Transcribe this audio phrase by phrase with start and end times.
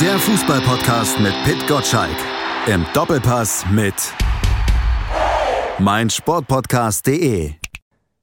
[0.00, 2.16] Der Fußballpodcast mit Pit Gottschalk.
[2.66, 3.94] Im Doppelpass mit
[5.78, 7.52] meinsportpodcast.de.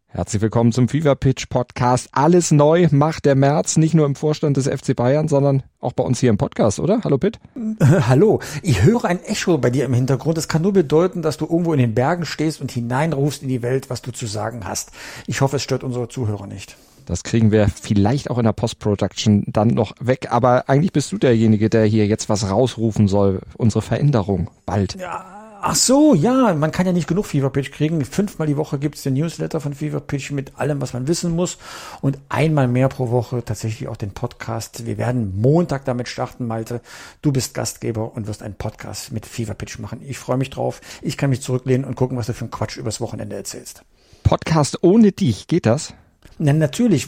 [0.06, 2.10] Herzlich willkommen zum Fever Pitch Podcast.
[2.12, 6.04] Alles neu macht der März, nicht nur im Vorstand des FC Bayern, sondern auch bei
[6.04, 7.02] uns hier im Podcast, oder?
[7.04, 7.40] Hallo Pitt.
[7.82, 8.40] Hallo.
[8.62, 10.38] Ich höre ein Echo bei dir im Hintergrund.
[10.38, 13.64] Das kann nur bedeuten, dass du irgendwo in den Bergen stehst und hineinrufst in die
[13.64, 14.92] Welt, was du zu sagen hast.
[15.26, 16.78] Ich hoffe, es stört unsere Zuhörer nicht.
[17.06, 20.28] Das kriegen wir vielleicht auch in der Post-Production dann noch weg.
[20.32, 23.42] Aber eigentlich bist du derjenige, der hier jetzt was rausrufen soll.
[23.58, 24.96] Unsere Veränderung bald.
[24.96, 25.44] Ja.
[25.66, 28.04] Ach so, ja, man kann ja nicht genug Fever Pitch kriegen.
[28.04, 31.58] Fünfmal die Woche gibt's den Newsletter von Fever Pitch mit allem, was man wissen muss.
[32.02, 34.86] Und einmal mehr pro Woche tatsächlich auch den Podcast.
[34.86, 36.82] Wir werden Montag damit starten, Malte.
[37.22, 40.02] Du bist Gastgeber und wirst einen Podcast mit Fever Pitch machen.
[40.06, 40.82] Ich freue mich drauf.
[41.02, 43.84] Ich kann mich zurücklehnen und gucken, was du für einen Quatsch übers Wochenende erzählst.
[44.24, 45.94] Podcast ohne dich, geht das?
[46.38, 47.08] Na, natürlich,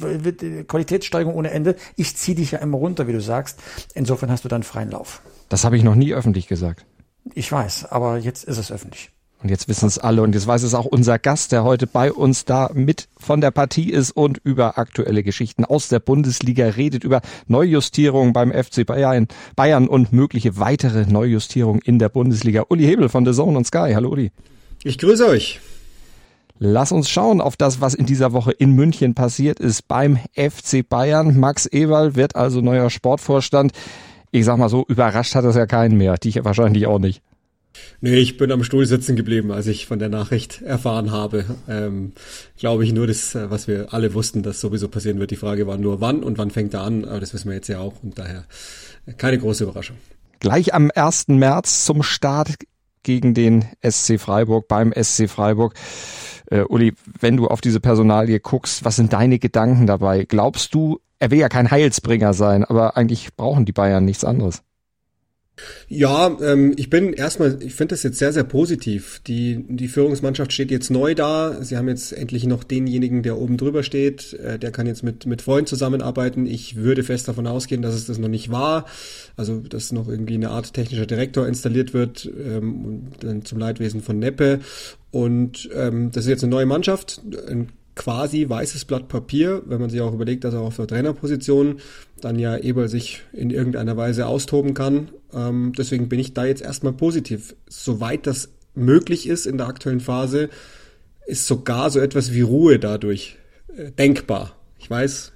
[0.68, 1.76] Qualitätssteigerung ohne Ende.
[1.96, 3.60] Ich ziehe dich ja immer runter, wie du sagst.
[3.94, 5.22] Insofern hast du dann freien Lauf.
[5.50, 6.86] Das habe ich noch nie öffentlich gesagt.
[7.34, 9.10] Ich weiß, aber jetzt ist es öffentlich.
[9.44, 12.12] Und jetzt wissen es alle und jetzt weiß es auch unser Gast, der heute bei
[12.12, 17.04] uns da mit von der Partie ist und über aktuelle Geschichten aus der Bundesliga redet,
[17.04, 22.66] über Neujustierungen beim FC Bayern, Bayern und mögliche weitere Neujustierungen in der Bundesliga.
[22.70, 23.92] Uli Hebel von The Zone und Sky.
[23.94, 24.32] Hallo Uli.
[24.84, 25.60] Ich grüße euch.
[26.58, 30.88] Lass uns schauen auf das, was in dieser Woche in München passiert ist beim FC
[30.88, 31.38] Bayern.
[31.38, 33.74] Max Eberl wird also neuer Sportvorstand.
[34.32, 36.16] Ich sag mal so, überrascht hat das ja keinen mehr.
[36.16, 37.22] Dich wahrscheinlich auch nicht.
[38.00, 41.44] Nee, ich bin am Stuhl sitzen geblieben, als ich von der Nachricht erfahren habe.
[41.68, 42.14] Ähm,
[42.58, 45.32] Glaube ich nur das, was wir alle wussten, dass sowieso passieren wird.
[45.32, 47.68] Die Frage war nur wann und wann fängt er an, aber das wissen wir jetzt
[47.68, 48.46] ja auch und daher
[49.18, 49.98] keine große Überraschung.
[50.40, 51.28] Gleich am 1.
[51.30, 52.56] März zum Start
[53.04, 55.76] gegen den SC Freiburg beim SC Freiburg.
[56.48, 60.26] Äh, Uli, wenn du auf diese Personalie guckst, was sind deine Gedanken dabei?
[60.26, 64.64] Glaubst du, er will ja kein Heilsbringer sein, aber eigentlich brauchen die Bayern nichts anderes?
[65.88, 69.22] Ja, ähm, ich bin erstmal, ich finde das jetzt sehr, sehr positiv.
[69.26, 71.64] Die, die Führungsmannschaft steht jetzt neu da.
[71.64, 74.34] Sie haben jetzt endlich noch denjenigen, der oben drüber steht.
[74.34, 76.46] Äh, der kann jetzt mit, mit Freunden zusammenarbeiten.
[76.46, 78.86] Ich würde fest davon ausgehen, dass es das noch nicht war.
[79.38, 84.20] Also, dass noch irgendwie eine Art technischer Direktor installiert wird, ähm, dann zum Leidwesen von
[84.20, 84.60] Neppe.
[85.12, 89.90] Und ähm, das ist jetzt eine neue Mannschaft, ein quasi weißes Blatt Papier, wenn man
[89.90, 91.80] sich auch überlegt, dass er auf der Trainerposition
[92.22, 95.10] dann ja Eber sich in irgendeiner Weise austoben kann.
[95.34, 97.56] Ähm, deswegen bin ich da jetzt erstmal positiv.
[97.68, 100.50] Soweit das möglich ist in der aktuellen Phase,
[101.26, 103.38] ist sogar so etwas wie Ruhe dadurch
[103.76, 104.56] äh, denkbar.
[104.78, 105.32] Ich weiß,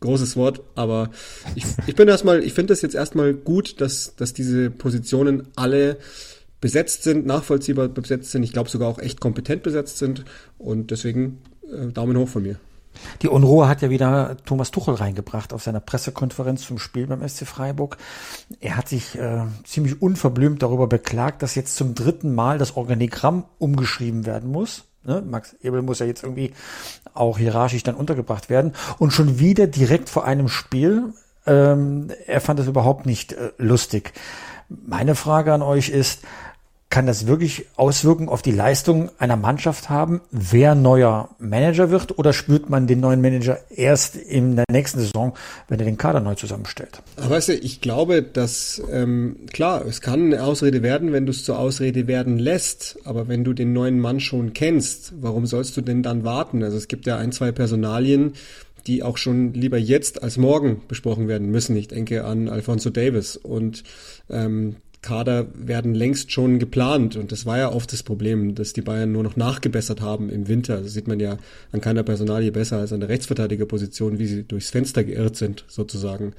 [0.00, 1.10] großes Wort, aber
[1.54, 5.98] ich, ich bin erstmal, ich finde das jetzt erstmal gut, dass, dass diese Positionen alle
[6.60, 10.24] besetzt sind, nachvollziehbar besetzt sind, ich glaube sogar auch echt kompetent besetzt sind
[10.58, 11.40] und deswegen
[11.92, 12.56] Daumen hoch von mir.
[13.22, 17.46] Die Unruhe hat ja wieder Thomas Tuchel reingebracht auf seiner Pressekonferenz zum Spiel beim SC
[17.46, 17.96] Freiburg.
[18.60, 23.44] Er hat sich äh, ziemlich unverblümt darüber beklagt, dass jetzt zum dritten Mal das Organigramm
[23.58, 24.84] umgeschrieben werden muss.
[25.04, 25.22] Ne?
[25.26, 26.52] Max Ebel muss ja jetzt irgendwie
[27.12, 28.72] auch hierarchisch dann untergebracht werden.
[28.98, 31.12] Und schon wieder direkt vor einem Spiel.
[31.46, 34.12] Ähm, er fand es überhaupt nicht äh, lustig.
[34.68, 36.22] Meine Frage an euch ist,
[36.94, 42.32] kann das wirklich Auswirkungen auf die Leistung einer Mannschaft haben, wer neuer Manager wird oder
[42.32, 45.34] spürt man den neuen Manager erst in der nächsten Saison,
[45.66, 47.02] wenn er den Kader neu zusammenstellt?
[47.16, 51.32] Aber weißt du, ich glaube, dass ähm, klar, es kann eine Ausrede werden, wenn du
[51.32, 55.76] es zur Ausrede werden lässt, aber wenn du den neuen Mann schon kennst, warum sollst
[55.76, 56.62] du denn dann warten?
[56.62, 58.34] Also es gibt ja ein, zwei Personalien,
[58.86, 61.74] die auch schon lieber jetzt als morgen besprochen werden müssen.
[61.74, 63.82] Ich denke an Alfonso Davis und
[64.30, 67.14] ähm, Kader werden längst schon geplant.
[67.14, 70.48] Und das war ja oft das Problem, dass die Bayern nur noch nachgebessert haben im
[70.48, 70.80] Winter.
[70.80, 71.36] Das sieht man ja
[71.72, 76.32] an keiner Personalie besser als an der Rechtsverteidigerposition, wie sie durchs Fenster geirrt sind, sozusagen.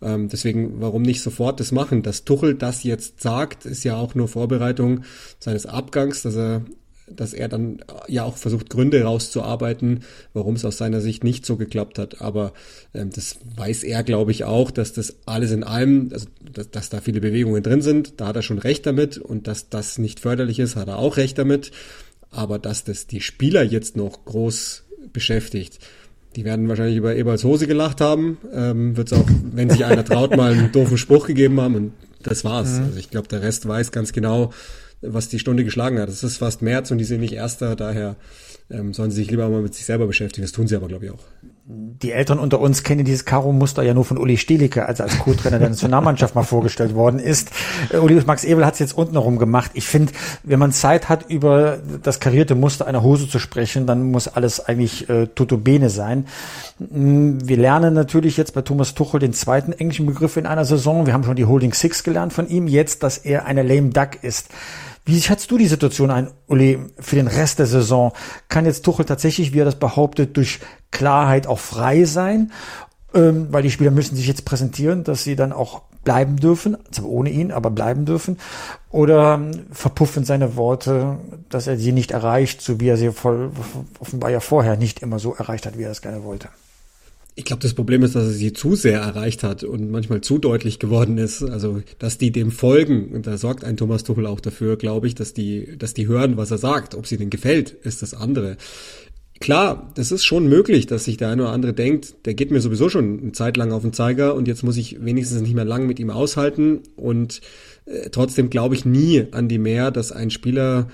[0.00, 2.02] Ähm, deswegen, warum nicht sofort das machen?
[2.02, 5.02] Dass Tuchel das jetzt sagt, ist ja auch nur Vorbereitung
[5.40, 6.62] seines Abgangs, dass er
[7.08, 7.78] dass er dann
[8.08, 10.00] ja auch versucht, Gründe rauszuarbeiten,
[10.32, 12.20] warum es aus seiner Sicht nicht so geklappt hat.
[12.20, 12.52] Aber
[12.94, 16.90] ähm, das weiß er, glaube ich, auch, dass das alles in allem, also dass, dass
[16.90, 20.20] da viele Bewegungen drin sind, da hat er schon recht damit und dass das nicht
[20.20, 21.70] förderlich ist, hat er auch recht damit.
[22.30, 25.78] Aber dass das die Spieler jetzt noch groß beschäftigt,
[26.34, 28.36] die werden wahrscheinlich über Eberls Hose gelacht haben.
[28.52, 31.92] Ähm, Wird es auch, wenn sich einer traut, mal einen doofen Spruch gegeben haben und
[32.22, 32.78] das war's.
[32.78, 32.84] Mhm.
[32.84, 34.52] Also ich glaube, der Rest weiß ganz genau,
[35.02, 36.08] was die Stunde geschlagen hat.
[36.08, 38.16] Es ist fast März und die sind nicht Erster, daher
[38.70, 40.44] ähm, sollen sie sich lieber mal mit sich selber beschäftigen.
[40.44, 41.24] Das tun sie aber, glaube ich, auch.
[41.68, 45.58] die Eltern unter uns kennen dieses Karo-Muster ja nur von Uli Stielicke, als als Co-Trainer
[45.58, 47.50] der Nationalmannschaft mal vorgestellt worden ist.
[47.90, 49.72] Äh, Uli Max Ebel hat es jetzt unten herum gemacht.
[49.74, 50.12] Ich finde,
[50.42, 54.60] wenn man Zeit hat, über das karierte Muster einer Hose zu sprechen, dann muss alles
[54.60, 56.26] eigentlich äh, tutto bene sein.
[56.78, 61.06] Mm, wir lernen natürlich jetzt bei Thomas Tuchel den zweiten englischen Begriff in einer Saison.
[61.06, 62.68] Wir haben schon die Holding Six gelernt von ihm.
[62.68, 64.48] Jetzt, dass er eine lame duck ist.
[65.06, 68.12] Wie schätzt du die Situation ein, Uli, für den Rest der Saison?
[68.48, 70.58] Kann jetzt Tuchel tatsächlich, wie er das behauptet, durch
[70.90, 72.50] Klarheit auch frei sein?
[73.14, 77.08] Ähm, weil die Spieler müssen sich jetzt präsentieren, dass sie dann auch bleiben dürfen, zwar
[77.08, 78.38] ohne ihn, aber bleiben dürfen.
[78.90, 81.18] Oder ähm, verpuffen seine Worte,
[81.50, 83.52] dass er sie nicht erreicht, so wie er sie voll,
[84.00, 86.48] offenbar ja vorher nicht immer so erreicht hat, wie er das gerne wollte.
[87.38, 90.38] Ich glaube, das Problem ist, dass er sie zu sehr erreicht hat und manchmal zu
[90.38, 91.42] deutlich geworden ist.
[91.42, 95.14] Also, dass die dem folgen, und da sorgt ein Thomas Tuchel auch dafür, glaube ich,
[95.14, 96.94] dass die, dass die hören, was er sagt.
[96.94, 98.56] Ob sie denen gefällt, ist das andere.
[99.38, 102.62] Klar, das ist schon möglich, dass sich der eine oder andere denkt, der geht mir
[102.62, 105.66] sowieso schon eine Zeit lang auf den Zeiger und jetzt muss ich wenigstens nicht mehr
[105.66, 106.80] lang mit ihm aushalten.
[106.96, 107.42] Und
[107.84, 110.88] äh, trotzdem glaube ich nie an die mehr, dass ein Spieler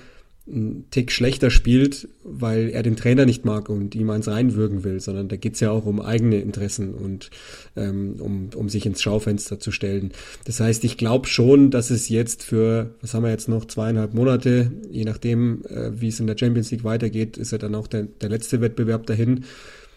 [0.45, 4.99] einen Tick schlechter spielt, weil er den Trainer nicht mag und ihm eins reinwürgen will,
[4.99, 7.29] sondern da geht's ja auch um eigene Interessen und
[7.77, 10.11] ähm, um, um sich ins Schaufenster zu stellen.
[10.43, 14.13] Das heißt, ich glaube schon, dass es jetzt für, was haben wir jetzt noch, zweieinhalb
[14.13, 17.87] Monate, je nachdem, äh, wie es in der Champions League weitergeht, ist ja dann auch
[17.87, 19.45] der, der letzte Wettbewerb dahin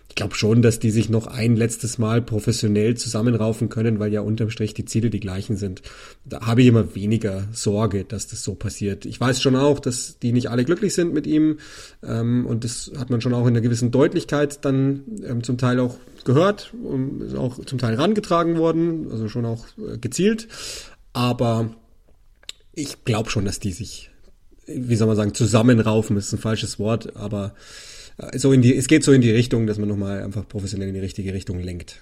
[0.09, 4.21] ich glaube schon, dass die sich noch ein letztes Mal professionell zusammenraufen können, weil ja
[4.21, 5.83] unterm Strich die Ziele die gleichen sind.
[6.25, 9.05] Da habe ich immer weniger Sorge, dass das so passiert.
[9.05, 11.59] Ich weiß schon auch, dass die nicht alle glücklich sind mit ihm
[12.03, 15.81] ähm, und das hat man schon auch in einer gewissen Deutlichkeit dann ähm, zum Teil
[15.81, 20.49] auch gehört, und ist auch zum Teil rangetragen worden, also schon auch äh, gezielt.
[21.13, 21.71] Aber
[22.75, 24.11] ich glaube schon, dass die sich,
[24.67, 27.55] wie soll man sagen, zusammenraufen ist ein falsches Wort, aber
[28.35, 30.95] so in die, es geht so in die Richtung, dass man nochmal einfach professionell in
[30.95, 32.01] die richtige Richtung lenkt.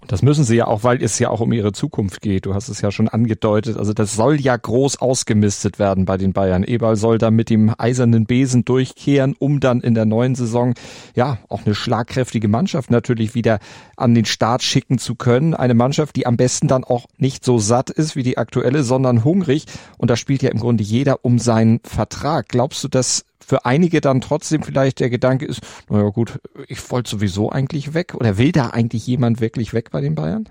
[0.00, 2.46] Und das müssen sie ja auch, weil es ja auch um ihre Zukunft geht.
[2.46, 3.76] Du hast es ja schon angedeutet.
[3.76, 6.64] Also das soll ja groß ausgemistet werden bei den Bayern.
[6.64, 10.74] Eberl soll da mit dem eisernen Besen durchkehren, um dann in der neuen Saison
[11.14, 13.58] ja auch eine schlagkräftige Mannschaft natürlich wieder
[13.96, 15.54] an den Start schicken zu können.
[15.54, 19.24] Eine Mannschaft, die am besten dann auch nicht so satt ist wie die aktuelle, sondern
[19.24, 19.64] hungrig.
[19.98, 22.48] Und da spielt ja im Grunde jeder um seinen Vertrag.
[22.48, 27.10] Glaubst du, dass für einige dann trotzdem vielleicht der Gedanke ist, naja gut, ich wollte
[27.10, 30.48] sowieso eigentlich weg oder will da eigentlich jemand wirklich weg bei den Bayern?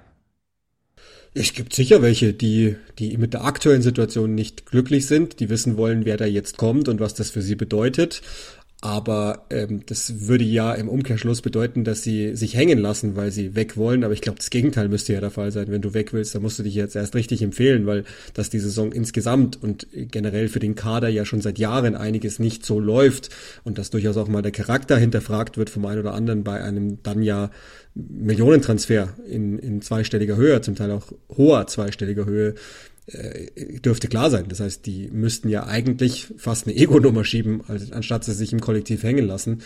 [1.33, 5.75] Es gibt sicher welche, die, die mit der aktuellen Situation nicht glücklich sind, die wissen
[5.75, 8.21] wollen, wer da jetzt kommt und was das für sie bedeutet.
[8.85, 13.55] Aber ähm, das würde ja im Umkehrschluss bedeuten, dass sie sich hängen lassen, weil sie
[13.55, 14.03] weg wollen.
[14.03, 15.69] Aber ich glaube, das Gegenteil müsste ja der Fall sein.
[15.69, 18.03] Wenn du weg willst, dann musst du dich jetzt erst richtig empfehlen, weil
[18.35, 22.63] dass die Saison insgesamt und generell für den Kader ja schon seit Jahren einiges nicht
[22.63, 23.31] so läuft
[23.63, 27.01] und dass durchaus auch mal der Charakter hinterfragt wird vom einen oder anderen bei einem
[27.01, 27.49] dann ja
[27.95, 32.53] Millionentransfer in, in zweistelliger Höhe, zum Teil auch hoher zweistelliger Höhe
[33.07, 34.45] dürfte klar sein.
[34.49, 37.61] Das heißt, die müssten ja eigentlich fast eine Ego-Nummer schieben,
[37.91, 39.61] anstatt sie sich im Kollektiv hängen lassen.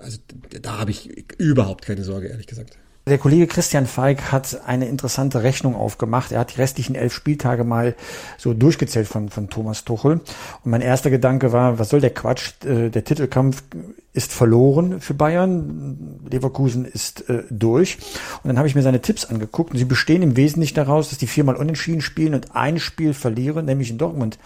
[0.00, 0.18] Also
[0.62, 2.78] da habe ich überhaupt keine Sorge, ehrlich gesagt.
[3.08, 6.32] Der Kollege Christian Falk hat eine interessante Rechnung aufgemacht.
[6.32, 7.94] Er hat die restlichen elf Spieltage mal
[8.36, 10.14] so durchgezählt von, von Thomas Tuchel.
[10.14, 12.54] Und mein erster Gedanke war, was soll der Quatsch?
[12.64, 13.62] Äh, der Titelkampf
[14.12, 16.18] ist verloren für Bayern.
[16.28, 17.98] Leverkusen ist äh, durch.
[18.42, 21.18] Und dann habe ich mir seine Tipps angeguckt und sie bestehen im Wesentlichen daraus, dass
[21.18, 24.36] die viermal unentschieden spielen und ein Spiel verlieren, nämlich in Dortmund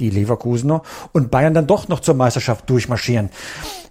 [0.00, 0.80] die Leverkusener
[1.12, 3.28] und Bayern dann doch noch zur Meisterschaft durchmarschieren.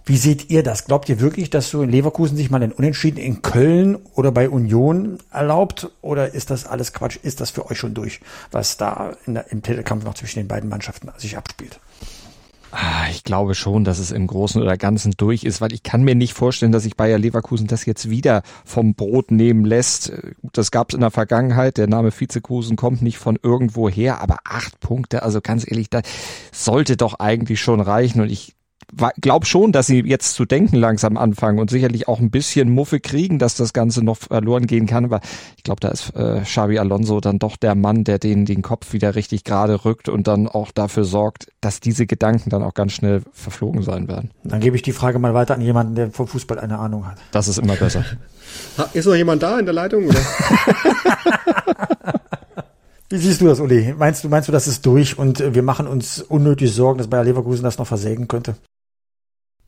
[0.08, 0.84] Wie seht ihr das?
[0.84, 4.48] Glaubt ihr wirklich, dass so in Leverkusen sich mal ein Unentschieden in Köln oder bei
[4.48, 5.90] Union erlaubt?
[6.00, 7.18] Oder ist das alles Quatsch?
[7.20, 8.20] Ist das für euch schon durch,
[8.52, 11.80] was da der, im Titelkampf noch zwischen den beiden Mannschaften sich abspielt?
[12.70, 16.04] Ah, ich glaube schon, dass es im Großen oder Ganzen durch ist, weil ich kann
[16.04, 20.12] mir nicht vorstellen, dass sich Bayer Leverkusen das jetzt wieder vom Brot nehmen lässt.
[20.52, 21.78] Das gab es in der Vergangenheit.
[21.78, 26.02] Der Name Vizekusen kommt nicht von irgendwo her, aber acht Punkte, also ganz ehrlich, da
[26.52, 28.20] sollte doch eigentlich schon reichen.
[28.20, 28.56] Und ich
[29.20, 33.00] glaube schon, dass sie jetzt zu denken langsam anfangen und sicherlich auch ein bisschen Muffe
[33.00, 35.04] kriegen, dass das Ganze noch verloren gehen kann.
[35.04, 35.20] Aber
[35.56, 38.92] ich glaube, da ist äh, Xabi Alonso dann doch der Mann, der denen den Kopf
[38.92, 42.92] wieder richtig gerade rückt und dann auch dafür sorgt, dass diese Gedanken dann auch ganz
[42.92, 44.30] schnell verflogen sein werden.
[44.44, 47.18] Dann gebe ich die Frage mal weiter an jemanden, der vom Fußball eine Ahnung hat.
[47.32, 48.04] Das ist immer besser.
[48.92, 50.06] ist noch jemand da in der Leitung?
[50.06, 50.20] Oder?
[53.08, 53.94] Wie siehst du das, Uli?
[53.96, 57.22] Meinst du, meinst du, das ist durch und wir machen uns unnötig Sorgen, dass Bayer
[57.22, 58.56] Leverkusen das noch versägen könnte?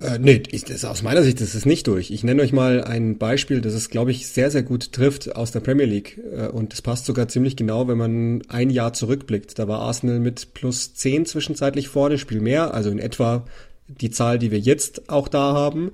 [0.01, 2.11] Äh, nee, ich, das, aus meiner Sicht ist es nicht durch.
[2.13, 5.51] Ich nenne euch mal ein Beispiel, das es, glaube ich, sehr, sehr gut trifft aus
[5.51, 6.21] der Premier League.
[6.33, 9.59] Äh, und das passt sogar ziemlich genau, wenn man ein Jahr zurückblickt.
[9.59, 13.45] Da war Arsenal mit plus zehn zwischenzeitlich vorne, Spiel mehr, also in etwa
[13.89, 15.91] die Zahl, die wir jetzt auch da haben.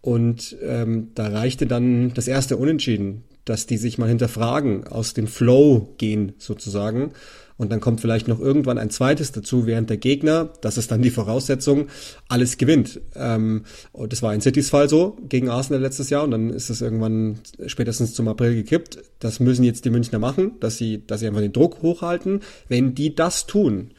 [0.00, 5.28] Und ähm, da reichte dann das erste Unentschieden, dass die sich mal hinterfragen, aus dem
[5.28, 7.12] Flow gehen sozusagen.
[7.56, 11.02] Und dann kommt vielleicht noch irgendwann ein zweites dazu, während der Gegner, das ist dann
[11.02, 11.86] die Voraussetzung,
[12.28, 13.00] alles gewinnt.
[13.14, 16.68] Ähm, und das war in Citys Fall so gegen Arsenal letztes Jahr und dann ist
[16.68, 18.98] es irgendwann spätestens zum April gekippt.
[19.20, 22.40] Das müssen jetzt die Münchner machen, dass sie, dass sie einfach den Druck hochhalten.
[22.68, 23.92] Wenn die das tun,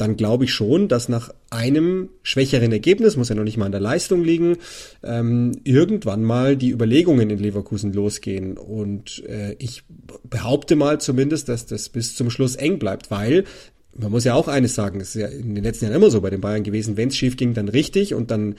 [0.00, 3.72] dann glaube ich schon, dass nach einem schwächeren Ergebnis, muss ja noch nicht mal an
[3.72, 4.56] der Leistung liegen,
[5.02, 8.56] ähm, irgendwann mal die Überlegungen in Leverkusen losgehen.
[8.56, 9.82] Und äh, ich
[10.28, 13.44] behaupte mal zumindest, dass das bis zum Schluss eng bleibt, weil
[13.96, 16.20] man muss ja auch eines sagen, es ist ja in den letzten Jahren immer so
[16.20, 18.54] bei den Bayern gewesen, wenn es schief ging, dann richtig und dann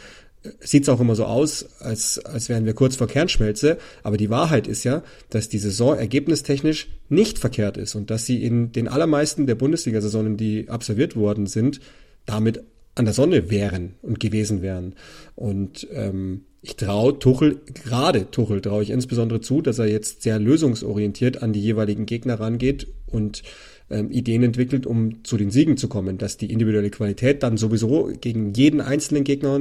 [0.59, 3.77] sieht es auch immer so aus, als, als wären wir kurz vor Kernschmelze.
[4.03, 8.43] Aber die Wahrheit ist ja, dass die Saison ergebnistechnisch nicht verkehrt ist und dass sie
[8.43, 11.79] in den allermeisten der Bundesliga-Saisonen, die absolviert worden sind,
[12.25, 12.63] damit
[12.95, 14.95] an der Sonne wären und gewesen wären.
[15.35, 20.39] Und ähm, ich traue Tuchel, gerade Tuchel traue ich insbesondere zu, dass er jetzt sehr
[20.39, 23.43] lösungsorientiert an die jeweiligen Gegner rangeht und
[23.91, 26.17] ähm, Ideen entwickelt, um zu den Siegen zu kommen.
[26.17, 29.59] Dass die individuelle Qualität dann sowieso gegen jeden einzelnen Gegner,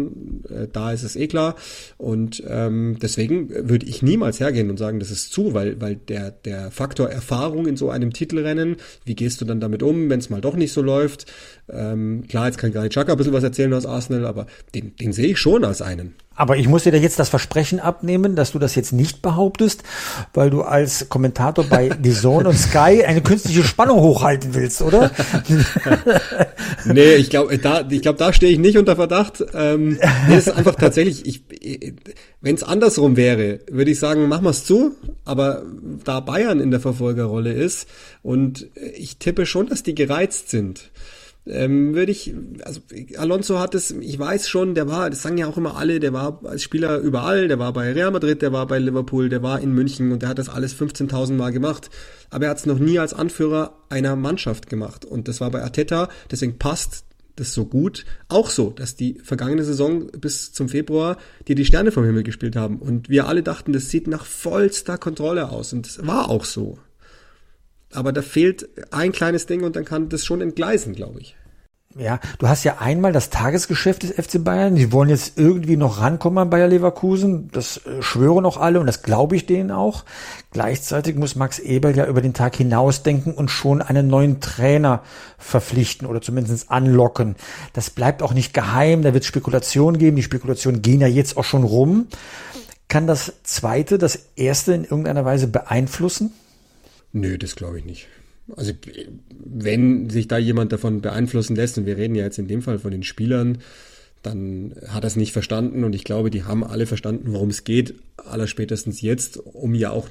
[0.49, 1.57] äh, da ist es eh klar.
[1.99, 6.31] Und ähm, deswegen würde ich niemals hergehen und sagen, das ist zu, weil, weil der,
[6.31, 10.31] der Faktor Erfahrung in so einem Titelrennen, wie gehst du dann damit um, wenn es
[10.31, 11.27] mal doch nicht so läuft?
[11.73, 15.13] Ähm, klar, jetzt kann Granit Xhaka ein bisschen was erzählen aus Arsenal, aber den, den
[15.13, 16.15] sehe ich schon als einen.
[16.41, 19.83] Aber ich muss dir jetzt das Versprechen abnehmen, dass du das jetzt nicht behauptest,
[20.33, 25.11] weil du als Kommentator bei The Zone und Sky eine künstliche Spannung hochhalten willst, oder?
[26.87, 29.45] nee, ich glaube, da, ich glaube, da stehe ich nicht unter Verdacht.
[29.53, 29.99] Ähm,
[30.29, 31.43] nee, es ist einfach tatsächlich, ich,
[32.41, 34.93] wenn es andersrum wäre, würde ich sagen, machen wir es zu.
[35.27, 35.63] Aber
[36.05, 37.87] da Bayern in der Verfolgerrolle ist
[38.23, 40.91] und ich tippe schon, dass die gereizt sind
[41.51, 42.81] ähm, würde ich, also
[43.17, 46.13] Alonso hat es, ich weiß schon, der war, das sagen ja auch immer alle, der
[46.13, 49.61] war als Spieler überall, der war bei Real Madrid, der war bei Liverpool, der war
[49.61, 51.91] in München und der hat das alles 15.000 Mal gemacht.
[52.31, 55.05] Aber er hat es noch nie als Anführer einer Mannschaft gemacht.
[55.05, 57.05] Und das war bei Arteta, deswegen passt
[57.37, 58.05] das so gut.
[58.29, 61.17] Auch so, dass die vergangene Saison bis zum Februar
[61.49, 62.79] dir die Sterne vom Himmel gespielt haben.
[62.79, 65.73] Und wir alle dachten, das sieht nach vollster Kontrolle aus.
[65.73, 66.79] Und das war auch so.
[67.93, 71.37] Aber da fehlt ein kleines Ding und dann kann das schon entgleisen, glaube ich.
[71.99, 74.77] Ja, du hast ja einmal das Tagesgeschäft des FC Bayern.
[74.77, 77.51] Die wollen jetzt irgendwie noch rankommen an Bayer Leverkusen.
[77.51, 80.05] Das äh, schwören auch alle und das glaube ich denen auch.
[80.53, 85.03] Gleichzeitig muss Max Eberl ja über den Tag hinausdenken und schon einen neuen Trainer
[85.37, 87.35] verpflichten oder zumindest anlocken.
[87.73, 89.03] Das bleibt auch nicht geheim.
[89.03, 90.15] Da wird Spekulationen geben.
[90.15, 92.07] Die Spekulationen gehen ja jetzt auch schon rum.
[92.87, 96.33] Kann das zweite das erste in irgendeiner Weise beeinflussen?
[97.13, 98.07] Nö, das glaube ich nicht.
[98.57, 98.73] Also
[99.31, 102.79] wenn sich da jemand davon beeinflussen lässt, und wir reden ja jetzt in dem Fall
[102.79, 103.59] von den Spielern,
[104.23, 107.65] dann hat er es nicht verstanden und ich glaube, die haben alle verstanden, worum es
[107.65, 110.09] geht, allerspätestens jetzt, um ja auch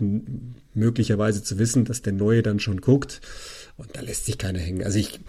[0.73, 3.21] möglicherweise zu wissen, dass der Neue dann schon guckt
[3.77, 4.83] und da lässt sich keiner hängen.
[4.83, 5.19] Also ich,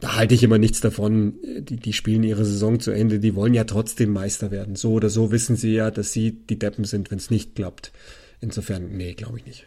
[0.00, 3.54] da halte ich immer nichts davon, die, die spielen ihre Saison zu Ende, die wollen
[3.54, 4.76] ja trotzdem Meister werden.
[4.76, 7.92] So oder so wissen sie ja, dass sie die Deppen sind, wenn es nicht klappt.
[8.40, 9.66] Insofern, nee, glaube ich nicht.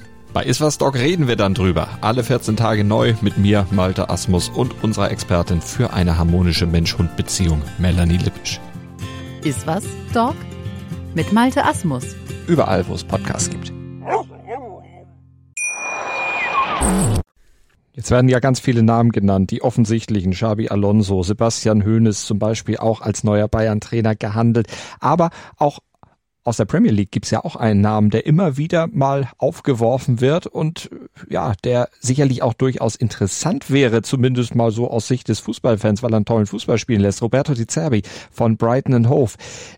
[0.33, 1.89] Bei Iswas Dog reden wir dann drüber.
[1.99, 7.61] Alle 14 Tage neu mit mir, Malte Asmus und unserer Expertin für eine harmonische Mensch-Hund-Beziehung,
[7.79, 8.61] Melanie Lippisch.
[9.43, 9.83] Iswas
[10.13, 10.35] Dog
[11.15, 12.15] mit Malte Asmus.
[12.47, 13.73] Überall, wo es Podcasts gibt.
[17.91, 20.31] Jetzt werden ja ganz viele Namen genannt, die offensichtlichen.
[20.31, 24.67] Xabi Alonso, Sebastian Hoeneß zum Beispiel auch als neuer Bayern-Trainer gehandelt.
[25.01, 25.79] Aber auch
[26.43, 30.47] aus der Premier League gibt's ja auch einen Namen, der immer wieder mal aufgeworfen wird
[30.47, 30.89] und
[31.29, 36.13] ja, der sicherlich auch durchaus interessant wäre, zumindest mal so aus Sicht des Fußballfans, weil
[36.13, 37.21] er einen tollen Fußball spielen lässt.
[37.21, 39.33] Roberto Di Zerbi von Brighton Hove.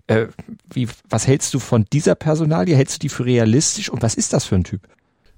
[0.08, 0.28] Äh,
[0.74, 2.76] wie, was hältst du von dieser Personalie?
[2.76, 4.82] Hältst du die für realistisch und was ist das für ein Typ?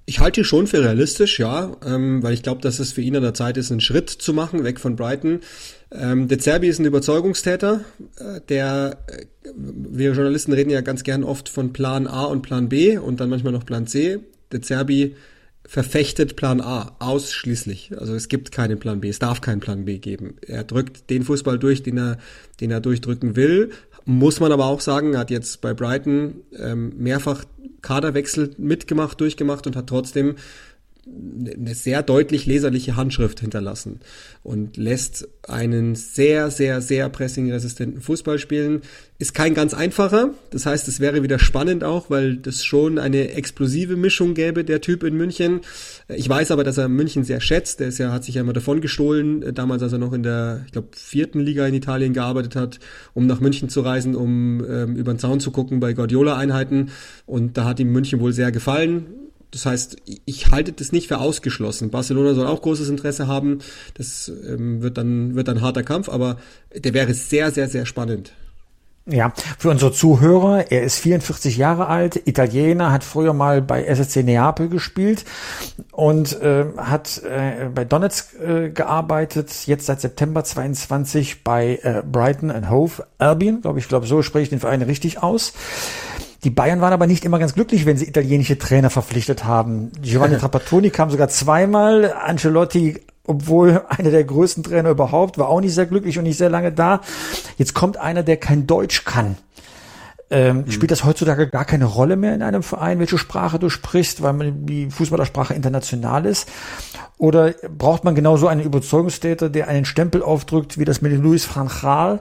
[0.08, 3.16] Ich halte ihn schon für realistisch, ja, ähm, weil ich glaube, dass es für ihn
[3.16, 5.40] an der Zeit ist, einen Schritt zu machen, weg von Brighton.
[5.92, 7.84] Ähm, De Zerbi ist ein Überzeugungstäter,
[8.18, 9.24] äh, der, äh,
[9.54, 13.30] wir Journalisten reden ja ganz gern oft von Plan A und Plan B und dann
[13.30, 14.18] manchmal noch Plan C.
[14.52, 15.14] De Zerbi
[15.64, 17.92] verfechtet Plan A ausschließlich.
[17.98, 20.36] Also es gibt keinen Plan B, es darf keinen Plan B geben.
[20.46, 22.18] Er drückt den Fußball durch, den er,
[22.60, 23.70] den er durchdrücken will.
[24.04, 27.44] Muss man aber auch sagen, hat jetzt bei Brighton ähm, mehrfach
[27.82, 30.36] Kaderwechsel mitgemacht, durchgemacht und hat trotzdem
[31.08, 34.00] eine sehr deutlich leserliche Handschrift hinterlassen
[34.42, 38.82] und lässt einen sehr, sehr, sehr pressingresistenten Fußball spielen.
[39.18, 40.34] Ist kein ganz einfacher.
[40.50, 44.80] Das heißt, es wäre wieder spannend auch, weil das schon eine explosive Mischung gäbe, der
[44.80, 45.60] Typ in München.
[46.08, 47.78] Ich weiß aber, dass er München sehr schätzt.
[47.78, 50.62] Der ist ja, hat sich ja immer davon gestohlen, damals, als er noch in der,
[50.66, 52.80] ich glaube, vierten Liga in Italien gearbeitet hat,
[53.14, 56.90] um nach München zu reisen, um ähm, über den Zaun zu gucken bei Guardiola-Einheiten.
[57.26, 61.18] Und da hat ihm München wohl sehr gefallen das heißt, ich halte das nicht für
[61.18, 61.90] ausgeschlossen.
[61.90, 63.60] Barcelona soll auch großes Interesse haben.
[63.94, 66.38] Das ähm, wird dann wird dann harter Kampf, aber
[66.74, 68.32] der wäre sehr sehr sehr spannend.
[69.08, 74.24] Ja, für unsere Zuhörer, er ist 44 Jahre alt, Italiener, hat früher mal bei SSC
[74.24, 75.24] Neapel gespielt
[75.92, 82.50] und äh, hat äh, bei Donetsk äh, gearbeitet, jetzt seit September 22 bei äh, Brighton
[82.50, 85.52] and Hove Albion, glaube ich, glaube so spreche ich den Verein richtig aus.
[86.46, 89.90] Die Bayern waren aber nicht immer ganz glücklich, wenn sie italienische Trainer verpflichtet haben.
[90.00, 95.74] Giovanni Trapattoni kam sogar zweimal, Ancelotti obwohl einer der größten Trainer überhaupt, war auch nicht
[95.74, 97.00] sehr glücklich und nicht sehr lange da.
[97.58, 99.36] Jetzt kommt einer, der kein Deutsch kann.
[100.30, 100.70] Ähm, mhm.
[100.70, 104.32] Spielt das heutzutage gar keine Rolle mehr in einem Verein, welche Sprache du sprichst, weil
[104.32, 106.48] man die Fußballersprache international ist?
[107.18, 111.66] Oder braucht man genauso einen Überzeugungstäter, der einen Stempel aufdrückt, wie das mit Luis van
[111.66, 112.20] Gaal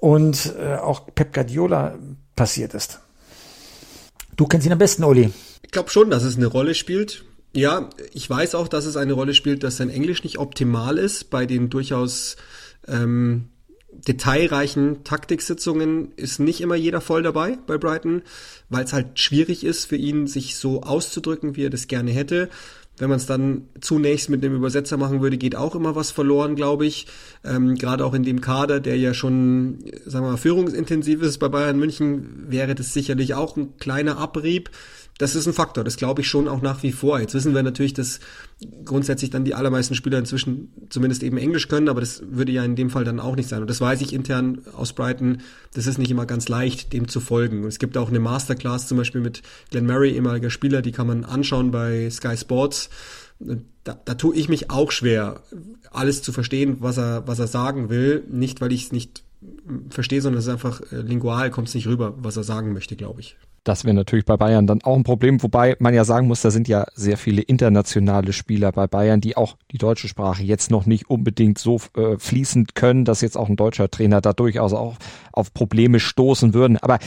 [0.00, 1.94] und äh, auch Pep Guardiola
[2.34, 2.98] passiert ist?
[4.40, 5.30] Du kennst ihn am besten, Uli.
[5.62, 7.26] Ich glaube schon, dass es eine Rolle spielt.
[7.52, 11.28] Ja, ich weiß auch, dass es eine Rolle spielt, dass sein Englisch nicht optimal ist.
[11.28, 12.36] Bei den durchaus
[12.88, 13.50] ähm,
[13.92, 18.22] detailreichen Taktiksitzungen ist nicht immer jeder voll dabei bei Brighton,
[18.70, 22.48] weil es halt schwierig ist für ihn, sich so auszudrücken, wie er das gerne hätte.
[23.00, 26.54] Wenn man es dann zunächst mit einem Übersetzer machen würde, geht auch immer was verloren,
[26.54, 27.06] glaube ich.
[27.44, 31.48] Ähm, Gerade auch in dem Kader, der ja schon, sagen wir mal, führungsintensiv ist bei
[31.48, 34.70] Bayern München, wäre das sicherlich auch ein kleiner Abrieb
[35.20, 37.20] das ist ein Faktor, das glaube ich schon auch nach wie vor.
[37.20, 38.20] Jetzt wissen wir natürlich, dass
[38.86, 42.74] grundsätzlich dann die allermeisten Spieler inzwischen zumindest eben Englisch können, aber das würde ja in
[42.74, 43.60] dem Fall dann auch nicht sein.
[43.60, 45.42] Und das weiß ich intern aus Brighton,
[45.74, 47.64] das ist nicht immer ganz leicht, dem zu folgen.
[47.64, 51.06] Und es gibt auch eine Masterclass zum Beispiel mit Glenn Murray, ehemaliger Spieler, die kann
[51.06, 52.88] man anschauen bei Sky Sports.
[53.84, 55.42] Da, da tue ich mich auch schwer,
[55.90, 58.24] alles zu verstehen, was er, was er sagen will.
[58.30, 59.22] Nicht, weil ich es nicht
[59.90, 62.96] verstehe, sondern es ist einfach äh, lingual, kommt es nicht rüber, was er sagen möchte,
[62.96, 63.36] glaube ich.
[63.64, 66.50] Das wäre natürlich bei Bayern dann auch ein Problem, wobei man ja sagen muss, da
[66.50, 70.86] sind ja sehr viele internationale Spieler bei Bayern, die auch die deutsche Sprache jetzt noch
[70.86, 74.96] nicht unbedingt so äh, fließend können, dass jetzt auch ein deutscher Trainer da durchaus auch
[75.32, 76.78] auf Probleme stoßen würden.
[76.78, 76.98] Aber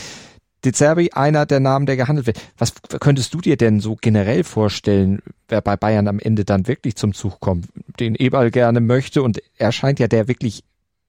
[0.64, 2.40] De Zerbi, einer der Namen, der gehandelt wird.
[2.56, 6.96] Was könntest du dir denn so generell vorstellen, wer bei Bayern am Ende dann wirklich
[6.96, 7.66] zum Zug kommt,
[8.00, 10.64] den Eberl gerne möchte und er scheint ja der wirklich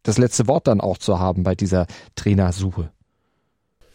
[0.06, 2.92] das letzte Wort dann auch zu haben bei dieser Trainersuche.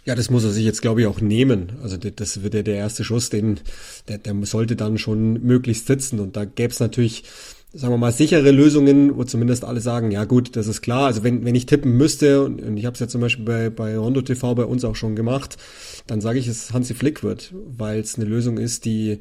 [0.05, 1.73] Ja, das muss er sich jetzt, glaube ich, auch nehmen.
[1.83, 3.61] Also das wird ja der erste Schuss, den
[4.09, 6.20] der, der sollte dann schon möglichst sitzen.
[6.20, 7.25] Und da gäbe es natürlich,
[7.73, 11.07] sagen wir mal, sichere Lösungen, wo zumindest alle sagen, ja gut, das ist klar.
[11.07, 13.70] Also wenn, wenn ich tippen müsste, und, und ich habe es ja zum Beispiel bei,
[13.70, 15.59] bei Rondo TV bei uns auch schon gemacht,
[16.07, 19.20] dann sage ich, dass Hansi Flick wird, weil es eine Lösung ist, die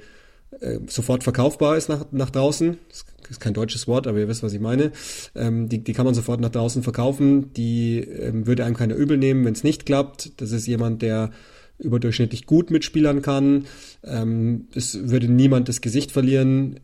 [0.60, 2.78] äh, sofort verkaufbar ist nach, nach draußen.
[2.90, 4.92] Das ist kein deutsches Wort, aber ihr wisst, was ich meine.
[5.36, 7.54] Ähm, die, die kann man sofort nach draußen verkaufen.
[7.54, 10.42] Die ähm, würde einem keiner übel nehmen, wenn es nicht klappt.
[10.42, 11.32] Das ist jemand, der
[11.78, 13.66] überdurchschnittlich gut mitspielern kann.
[14.04, 16.80] Ähm, es würde niemand das Gesicht verlieren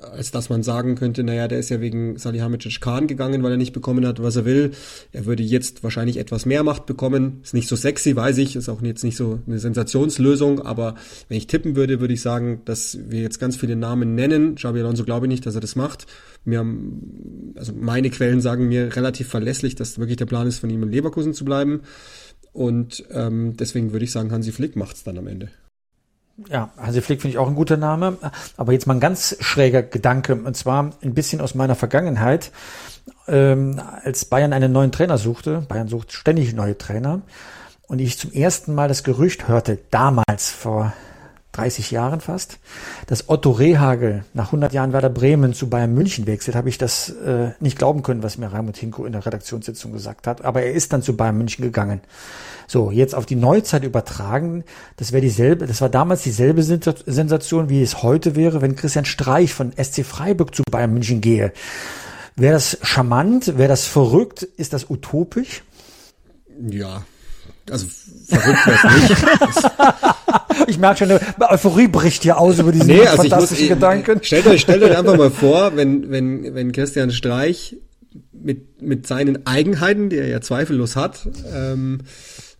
[0.00, 3.56] als dass man sagen könnte, naja, der ist ja wegen Salihamidzic Khan gegangen, weil er
[3.56, 4.72] nicht bekommen hat, was er will.
[5.12, 7.40] Er würde jetzt wahrscheinlich etwas mehr Macht bekommen.
[7.44, 10.96] Ist nicht so sexy, weiß ich, ist auch jetzt nicht so eine Sensationslösung, aber
[11.28, 14.56] wenn ich tippen würde, würde ich sagen, dass wir jetzt ganz viele Namen nennen.
[14.56, 16.06] Xabi Alonso glaube ich nicht, dass er das macht.
[16.44, 20.70] Wir haben, also meine Quellen sagen mir relativ verlässlich, dass wirklich der Plan ist, von
[20.70, 21.82] ihm in Leverkusen zu bleiben.
[22.52, 25.50] Und ähm, deswegen würde ich sagen, Hansi Flick macht's dann am Ende.
[26.48, 28.18] Ja, Hansi Flick finde ich auch ein guter Name.
[28.56, 32.50] Aber jetzt mal ein ganz schräger Gedanke, und zwar ein bisschen aus meiner Vergangenheit.
[33.28, 37.22] Ähm, als Bayern einen neuen Trainer suchte, Bayern sucht ständig neue Trainer,
[37.86, 40.94] und ich zum ersten Mal das Gerücht hörte, damals vor
[41.54, 42.58] 30 Jahren fast,
[43.06, 47.10] dass Otto Rehagel nach 100 Jahren Werder Bremen zu Bayern München wechselt, habe ich das
[47.10, 50.44] äh, nicht glauben können, was mir Raimund Hinko in der Redaktionssitzung gesagt hat.
[50.44, 52.00] Aber er ist dann zu Bayern München gegangen.
[52.66, 54.64] So, jetzt auf die Neuzeit übertragen,
[54.96, 59.52] das wäre dieselbe, das war damals dieselbe Sensation, wie es heute wäre, wenn Christian Streich
[59.54, 61.52] von SC Freiburg zu Bayern München gehe.
[62.36, 63.58] Wäre das charmant?
[63.58, 64.42] Wäre das verrückt?
[64.42, 65.62] Ist das utopisch?
[66.68, 67.04] Ja,
[67.70, 67.86] Also
[68.26, 70.68] verrückt wäre nicht.
[70.68, 74.22] ich merke schon, Euphorie bricht hier aus über diesen nee, also fantastischen ich muss, Gedanken.
[74.22, 77.76] Stellt euch, stellt euch einfach mal vor, wenn, wenn, wenn Christian Streich
[78.32, 82.00] mit, mit seinen Eigenheiten, die er ja zweifellos hat, ähm,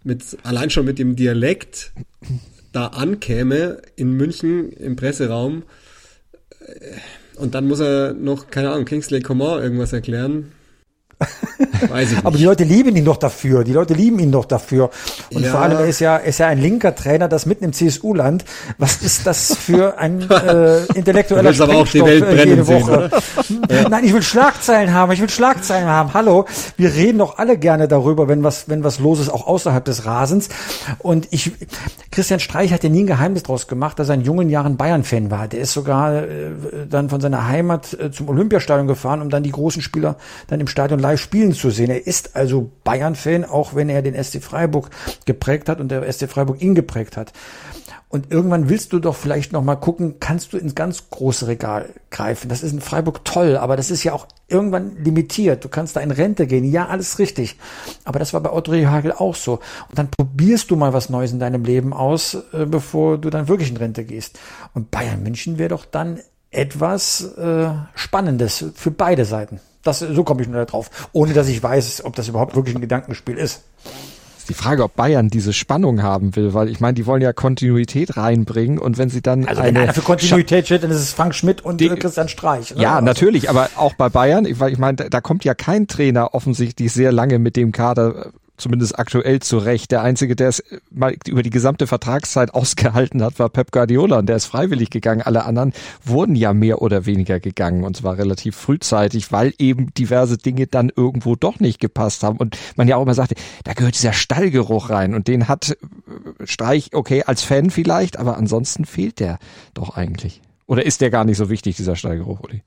[0.02, 1.92] mit, allein schon mit dem Dialekt
[2.72, 5.62] da ankäme in München im Presseraum
[6.60, 6.96] äh,
[7.36, 10.52] und dann muss er noch, keine Ahnung, Kingsley Coman irgendwas erklären.
[11.88, 12.26] Weiß ich nicht.
[12.26, 13.64] Aber die Leute lieben ihn doch dafür.
[13.64, 14.90] Die Leute lieben ihn doch dafür.
[15.32, 15.50] Und ja.
[15.50, 18.44] vor allem, er ist ja, ist ja ein linker Trainer, das mitten im CSU-Land.
[18.78, 23.10] Was ist das für ein äh, intellektueller du aber auch die Welt brennen jede Woche?
[23.42, 23.88] Sehen, ja.
[23.88, 25.12] Nein, ich will Schlagzeilen haben.
[25.12, 26.14] Ich will Schlagzeilen haben.
[26.14, 26.46] Hallo.
[26.76, 30.06] Wir reden doch alle gerne darüber, wenn was, wenn was los ist, auch außerhalb des
[30.06, 30.48] Rasens.
[30.98, 31.52] Und ich,
[32.10, 35.30] Christian Streich hat ja nie ein Geheimnis draus gemacht, dass er in jungen Jahren Bayern-Fan
[35.30, 35.48] war.
[35.48, 36.50] Der ist sogar äh,
[36.88, 40.16] dann von seiner Heimat äh, zum Olympiastadion gefahren, um dann die großen Spieler
[40.48, 41.90] dann im Stadion live spielen zu sehen.
[41.90, 44.90] Er ist also Bayern-Fan, auch wenn er den SC Freiburg
[45.24, 47.32] geprägt hat und der SC Freiburg ihn geprägt hat.
[48.14, 51.88] Und irgendwann willst du doch vielleicht noch mal gucken, kannst du ins ganz große Regal
[52.12, 52.48] greifen.
[52.48, 55.64] Das ist in Freiburg toll, aber das ist ja auch irgendwann limitiert.
[55.64, 56.64] Du kannst da in Rente gehen.
[56.64, 57.56] Ja, alles richtig.
[58.04, 59.54] Aber das war bei Otto Hagel auch so.
[59.88, 63.48] Und dann probierst du mal was Neues in deinem Leben aus, äh, bevor du dann
[63.48, 64.38] wirklich in Rente gehst.
[64.74, 66.20] Und Bayern München wäre doch dann
[66.52, 69.58] etwas äh, Spannendes für beide Seiten.
[69.84, 72.80] Das, so komme ich nur drauf, ohne dass ich weiß, ob das überhaupt wirklich ein
[72.80, 73.62] Gedankenspiel ist.
[74.38, 77.32] Ist die Frage, ob Bayern diese Spannung haben will, weil ich meine, die wollen ja
[77.32, 80.98] Kontinuität reinbringen und wenn sie dann also eine wenn einer für Kontinuität steht, dann ist
[80.98, 82.74] es Frank Schmidt und die, Christian Streich.
[82.74, 82.82] Ne?
[82.82, 83.06] Ja, also.
[83.06, 87.10] natürlich, aber auch bei Bayern, weil ich meine, da kommt ja kein Trainer offensichtlich sehr
[87.10, 89.90] lange mit dem Kader zumindest aktuell zurecht.
[89.90, 94.26] Der Einzige, der es mal über die gesamte Vertragszeit ausgehalten hat, war Pep Guardiola und
[94.26, 95.22] der ist freiwillig gegangen.
[95.22, 95.72] Alle anderen
[96.04, 100.90] wurden ja mehr oder weniger gegangen und zwar relativ frühzeitig, weil eben diverse Dinge dann
[100.94, 104.90] irgendwo doch nicht gepasst haben und man ja auch immer sagte, da gehört dieser Stallgeruch
[104.90, 109.38] rein und den hat äh, Streich, okay, als Fan vielleicht, aber ansonsten fehlt der
[109.74, 110.40] doch eigentlich.
[110.66, 112.62] Oder ist der gar nicht so wichtig, dieser Stallgeruch, Uli?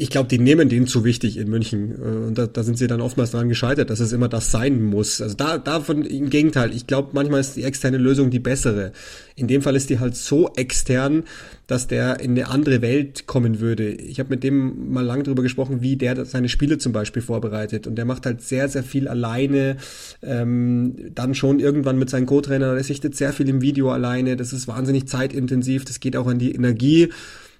[0.00, 1.90] Ich glaube, die nehmen den zu wichtig in München.
[1.90, 4.82] Äh, und da, da sind sie dann oftmals daran gescheitert, dass es immer das sein
[4.82, 5.20] muss.
[5.20, 8.92] Also da, davon im Gegenteil, ich glaube, manchmal ist die externe Lösung die bessere.
[9.36, 11.24] In dem Fall ist die halt so extern,
[11.66, 13.90] dass der in eine andere Welt kommen würde.
[13.90, 17.86] Ich habe mit dem mal lang drüber gesprochen, wie der seine Spiele zum Beispiel vorbereitet.
[17.86, 19.76] Und der macht halt sehr, sehr viel alleine.
[20.22, 22.74] Ähm, dann schon irgendwann mit seinen Co-Trainern.
[22.74, 24.36] Er sichtet sehr viel im Video alleine.
[24.36, 25.84] Das ist wahnsinnig zeitintensiv.
[25.84, 27.10] Das geht auch an die Energie.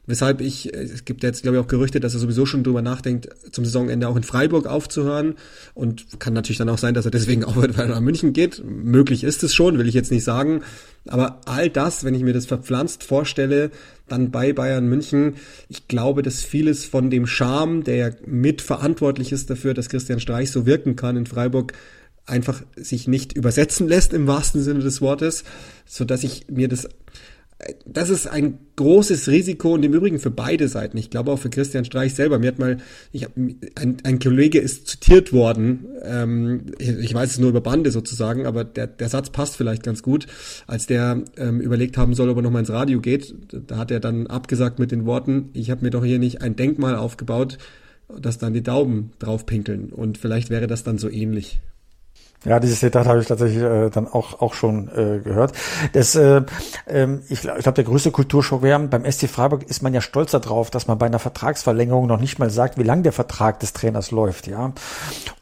[0.06, 2.82] Weshalb ich, äh, es gibt jetzt, glaube ich, auch Gerüchte, dass er sowieso schon drüber
[2.82, 5.34] nachdenkt, zum Saisonende auch in Freiburg aufzuhören.
[5.74, 8.62] Und kann natürlich dann auch sein, dass er deswegen auch weil er nach München geht.
[8.64, 10.62] Möglich ist es schon, will ich jetzt nicht sagen.
[11.06, 13.70] Aber all das, wenn ich mir das verpflanzt vorstelle,
[14.08, 15.36] dann bei Bayern München,
[15.68, 20.50] ich glaube, dass vieles von dem Charme, der ja mitverantwortlich ist dafür, dass Christian Streich
[20.50, 21.72] so wirken kann in Freiburg,
[22.26, 25.44] einfach sich nicht übersetzen lässt im wahrsten Sinne des Wortes,
[25.86, 26.88] so dass ich mir das
[27.87, 30.96] das ist ein großes Risiko und im Übrigen für beide Seiten.
[30.96, 32.38] Ich glaube auch für Christian Streich selber.
[32.38, 32.79] Mir hat mal,
[33.12, 37.90] ich hab, ein, ein Kollege ist zitiert worden, ähm, ich weiß es nur über Bande
[37.90, 40.27] sozusagen, aber der, der Satz passt vielleicht ganz gut,
[40.66, 43.35] als der ähm, überlegt haben soll, ob er nochmal ins Radio geht.
[43.51, 46.57] Da hat er dann abgesagt mit den Worten, ich habe mir doch hier nicht ein
[46.57, 47.59] Denkmal aufgebaut,
[48.18, 49.90] dass dann die Daumen drauf pinkeln.
[49.90, 51.61] Und vielleicht wäre das dann so ähnlich.
[52.46, 55.53] Ja, dieses Zitat habe ich tatsächlich äh, dann auch auch schon äh, gehört.
[55.92, 56.40] Das, äh,
[56.87, 60.31] ähm, ich glaube, glaub, der größte Kulturschock wäre, beim SC Freiburg ist man ja stolz
[60.31, 63.74] darauf, dass man bei einer Vertragsverlängerung noch nicht mal sagt, wie lang der Vertrag des
[63.74, 64.72] Trainers läuft, ja.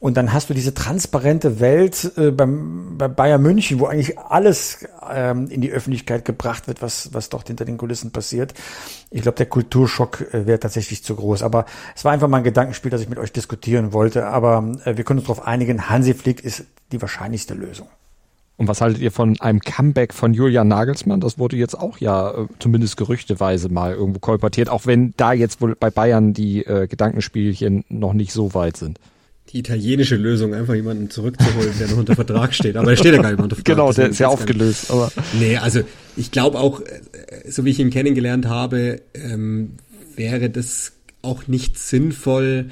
[0.01, 4.85] Und dann hast du diese transparente Welt äh, beim, bei Bayern München, wo eigentlich alles
[5.09, 8.55] ähm, in die Öffentlichkeit gebracht wird, was was dort hinter den Kulissen passiert.
[9.11, 11.43] Ich glaube, der Kulturschock äh, wäre tatsächlich zu groß.
[11.43, 14.27] Aber es war einfach mal ein Gedankenspiel, das ich mit euch diskutieren wollte.
[14.27, 17.89] Aber äh, wir können uns darauf einigen, Hansi Flick ist die wahrscheinlichste Lösung.
[18.59, 21.21] Und was haltet ihr von einem Comeback von Julian Nagelsmann?
[21.21, 25.61] Das wurde jetzt auch ja äh, zumindest gerüchteweise mal irgendwo kolportiert, auch wenn da jetzt
[25.61, 28.99] wohl bei Bayern die äh, Gedankenspielchen noch nicht so weit sind.
[29.51, 32.77] Die italienische Lösung, einfach jemanden zurückzuholen, der noch unter Vertrag steht.
[32.77, 33.77] Aber er steht ja gar nicht unter Vertrag.
[33.77, 34.91] Genau, der ist ja aufgelöst.
[34.91, 35.83] Aber nee, also
[36.17, 39.77] ich glaube auch, äh, so wie ich ihn kennengelernt habe, ähm,
[40.17, 42.71] wäre das auch nicht sinnvoll,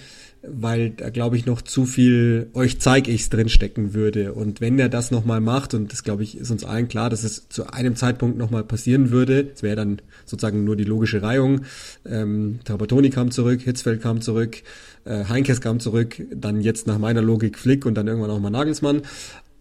[0.50, 4.32] weil da glaube ich noch zu viel euch zeig ich's drin stecken würde.
[4.32, 7.24] Und wenn er das nochmal macht und das glaube ich ist uns allen klar, dass
[7.24, 11.62] es zu einem Zeitpunkt nochmal passieren würde, es wäre dann sozusagen nur die logische Reihung,
[12.04, 14.62] ähm, Trapattoni kam zurück, Hitzfeld kam zurück,
[15.04, 18.50] äh, Heinkes kam zurück, dann jetzt nach meiner Logik Flick und dann irgendwann auch mal
[18.50, 19.02] Nagelsmann,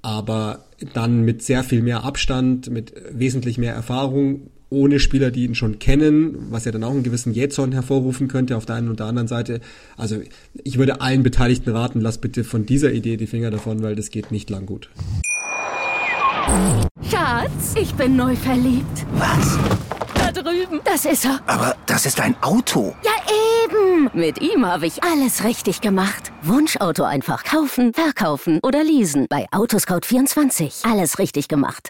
[0.01, 5.55] aber dann mit sehr viel mehr Abstand, mit wesentlich mehr Erfahrung ohne Spieler, die ihn
[5.55, 8.99] schon kennen, was ja dann auch einen gewissen Jetson hervorrufen könnte auf der einen und
[8.99, 9.61] der anderen Seite.
[9.97, 10.17] Also
[10.63, 14.11] ich würde allen Beteiligten raten, lasst bitte von dieser Idee die Finger davon, weil das
[14.11, 14.89] geht nicht lang gut.
[17.09, 19.05] Schatz, ich bin neu verliebt.
[19.13, 19.57] Was?
[20.15, 20.81] Da drüben.
[20.83, 21.39] Das ist er.
[21.47, 22.95] Aber das ist ein Auto.
[23.03, 23.11] Ja,
[23.63, 24.09] eben.
[24.13, 26.31] Mit ihm habe ich alles richtig gemacht.
[26.43, 29.27] Wunschauto einfach kaufen, verkaufen oder leasen.
[29.29, 30.89] Bei Autoscout24.
[30.89, 31.89] Alles richtig gemacht.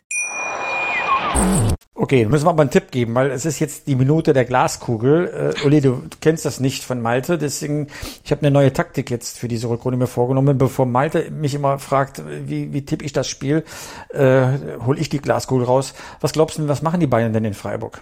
[2.06, 5.54] Okay, müssen wir aber einen Tipp geben, weil es ist jetzt die Minute der Glaskugel.
[5.58, 7.88] Äh, Uli, du kennst das nicht von Malte, deswegen,
[8.24, 10.58] ich habe eine neue Taktik jetzt für diese Rückrunde mir vorgenommen.
[10.58, 13.64] Bevor Malte mich immer fragt, wie, wie tippe ich das Spiel,
[14.10, 14.46] äh,
[14.86, 15.96] hole ich die Glaskugel raus.
[16.22, 18.02] Was glaubst du, was machen die Bayern denn in Freiburg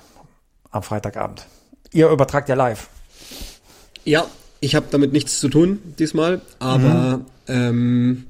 [0.71, 1.45] am Freitagabend?
[1.93, 2.89] Ihr übertragt ja live.
[4.03, 4.25] Ja,
[4.59, 7.25] ich habe damit nichts zu tun diesmal, aber mhm.
[7.47, 8.27] ähm,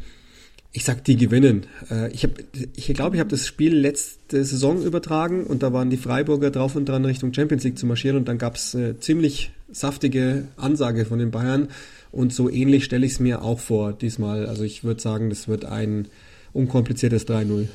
[0.75, 1.67] ich sag, die gewinnen.
[1.89, 2.43] Äh, ich glaube,
[2.75, 6.75] ich, glaub, ich habe das Spiel letzte Saison übertragen und da waren die Freiburger drauf
[6.75, 11.19] und dran Richtung Champions League zu marschieren und dann gab's äh, ziemlich saftige Ansage von
[11.19, 11.69] den Bayern
[12.11, 14.47] und so ähnlich stelle ich es mir auch vor diesmal.
[14.47, 16.07] Also ich würde sagen, das wird ein
[16.53, 17.67] unkompliziertes 3-0.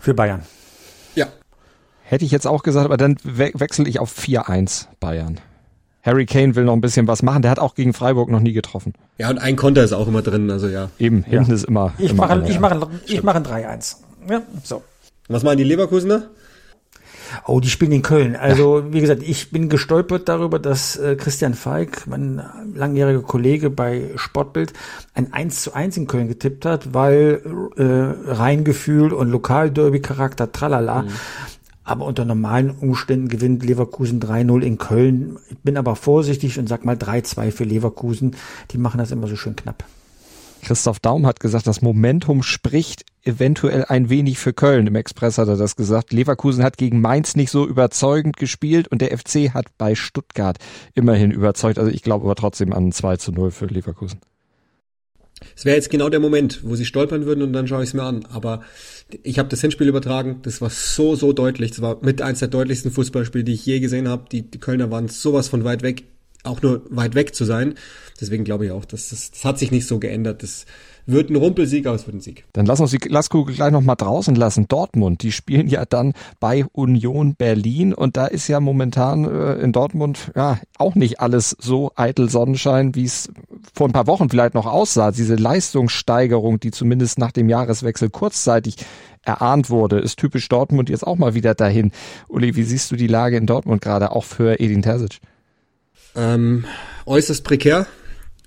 [0.00, 0.42] Für Bayern.
[1.14, 1.28] Ja.
[2.04, 5.40] Hätte ich jetzt auch gesagt, aber dann we wechsle ich auf 4-1 Bayern.
[6.02, 7.42] Harry Kane will noch ein bisschen was machen.
[7.42, 8.94] Der hat auch gegen Freiburg noch nie getroffen.
[9.18, 10.88] Ja, und ein Konter ist auch immer drin, also ja.
[10.98, 11.54] Eben, hinten ja.
[11.54, 11.94] ist immer.
[11.98, 13.96] Ich immer mache, ich mache, ich mache ein 3-1.
[14.28, 14.82] Ja, so.
[15.28, 16.28] Was machen die Leverkusener?
[17.46, 18.36] Oh, die spielen in Köln.
[18.36, 22.42] Also, wie gesagt, ich bin gestolpert darüber, dass äh, Christian Falk, mein
[22.74, 24.72] langjähriger Kollege bei Sportbild,
[25.14, 27.40] ein 1 zu 1 in Köln getippt hat, weil
[27.76, 31.02] äh, Rheingefühl und Lokalderby-Charakter, tralala.
[31.02, 31.08] Mhm.
[31.84, 35.38] Aber unter normalen Umständen gewinnt Leverkusen 3-0 in Köln.
[35.50, 38.36] Ich bin aber vorsichtig und sag mal 3-2 für Leverkusen.
[38.70, 39.84] Die machen das immer so schön knapp.
[40.62, 44.86] Christoph Daum hat gesagt, das Momentum spricht eventuell ein wenig für Köln.
[44.86, 46.12] Im Express hat er das gesagt.
[46.12, 50.58] Leverkusen hat gegen Mainz nicht so überzeugend gespielt und der FC hat bei Stuttgart
[50.94, 51.80] immerhin überzeugt.
[51.80, 54.20] Also ich glaube aber trotzdem an 2 zu 0 für Leverkusen.
[55.56, 57.94] Es wäre jetzt genau der Moment, wo sie stolpern würden und dann schaue ich es
[57.94, 58.24] mir an.
[58.26, 58.62] Aber
[59.22, 61.70] ich habe das Hinspiel übertragen, das war so, so deutlich.
[61.70, 64.24] Das war mit eins der deutlichsten Fußballspiele, die ich je gesehen habe.
[64.30, 66.04] Die, die Kölner waren sowas von weit weg,
[66.42, 67.74] auch nur weit weg zu sein.
[68.22, 70.44] Deswegen glaube ich auch, dass das, das hat sich nicht so geändert.
[70.44, 70.64] Das
[71.06, 72.44] wird ein Rumpelsieg, aber es wird ein Sieg.
[72.52, 74.68] Dann lass uns die Glaskugel gleich nochmal draußen lassen.
[74.68, 79.72] Dortmund, die spielen ja dann bei Union Berlin und da ist ja momentan äh, in
[79.72, 83.28] Dortmund ja auch nicht alles so eitel Sonnenschein, wie es
[83.74, 85.10] vor ein paar Wochen vielleicht noch aussah.
[85.10, 88.76] Diese Leistungssteigerung, die zumindest nach dem Jahreswechsel kurzzeitig
[89.22, 91.90] erahnt wurde, ist typisch Dortmund jetzt auch mal wieder dahin.
[92.28, 95.18] Uli, wie siehst du die Lage in Dortmund gerade, auch für Edin Terzic?
[96.14, 96.66] Ähm,
[97.06, 97.86] äußerst prekär.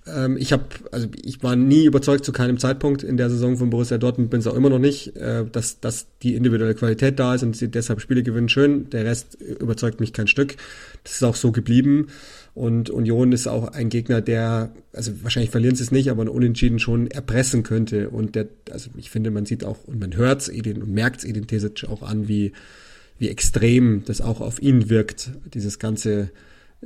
[0.08, 3.70] Ähm, ich habe, also ich war nie überzeugt zu keinem Zeitpunkt in der Saison von
[3.70, 7.36] Borussia Dortmund, bin es auch immer noch nicht, äh, dass, dass die individuelle Qualität da
[7.36, 8.89] ist und sie deshalb Spiele gewinnen, schön.
[8.91, 10.56] Der Rest überzeugt mich kein Stück.
[11.04, 12.08] Das ist auch so geblieben.
[12.54, 16.30] Und Union ist auch ein Gegner, der, also wahrscheinlich verlieren sie es nicht, aber ein
[16.30, 18.10] Unentschieden schon erpressen könnte.
[18.10, 21.26] Und der, also ich finde, man sieht auch und man hört es und merkt es
[21.26, 22.54] Edin Tesic auch an, wie,
[23.20, 26.30] wie extrem das auch auf ihn wirkt, dieses ganze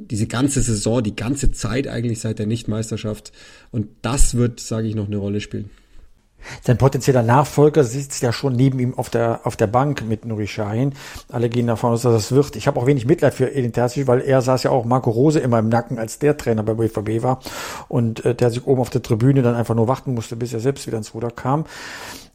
[0.07, 3.31] diese ganze Saison, die ganze Zeit eigentlich seit der Nichtmeisterschaft.
[3.71, 5.69] Und das wird, sage ich, noch eine Rolle spielen.
[6.63, 10.47] Sein potenzieller Nachfolger sitzt ja schon neben ihm auf der, auf der Bank mit Nuri
[10.47, 10.93] Sahin.
[11.29, 12.55] Alle gehen davon aus, dass das wird.
[12.55, 15.39] Ich habe auch wenig Mitleid für Edin Terzic, weil er saß ja auch Marco Rose
[15.39, 17.39] immer im Nacken, als der Trainer bei BVB war.
[17.89, 20.61] Und äh, der sich oben auf der Tribüne dann einfach nur warten musste, bis er
[20.61, 21.65] selbst wieder ins Ruder kam.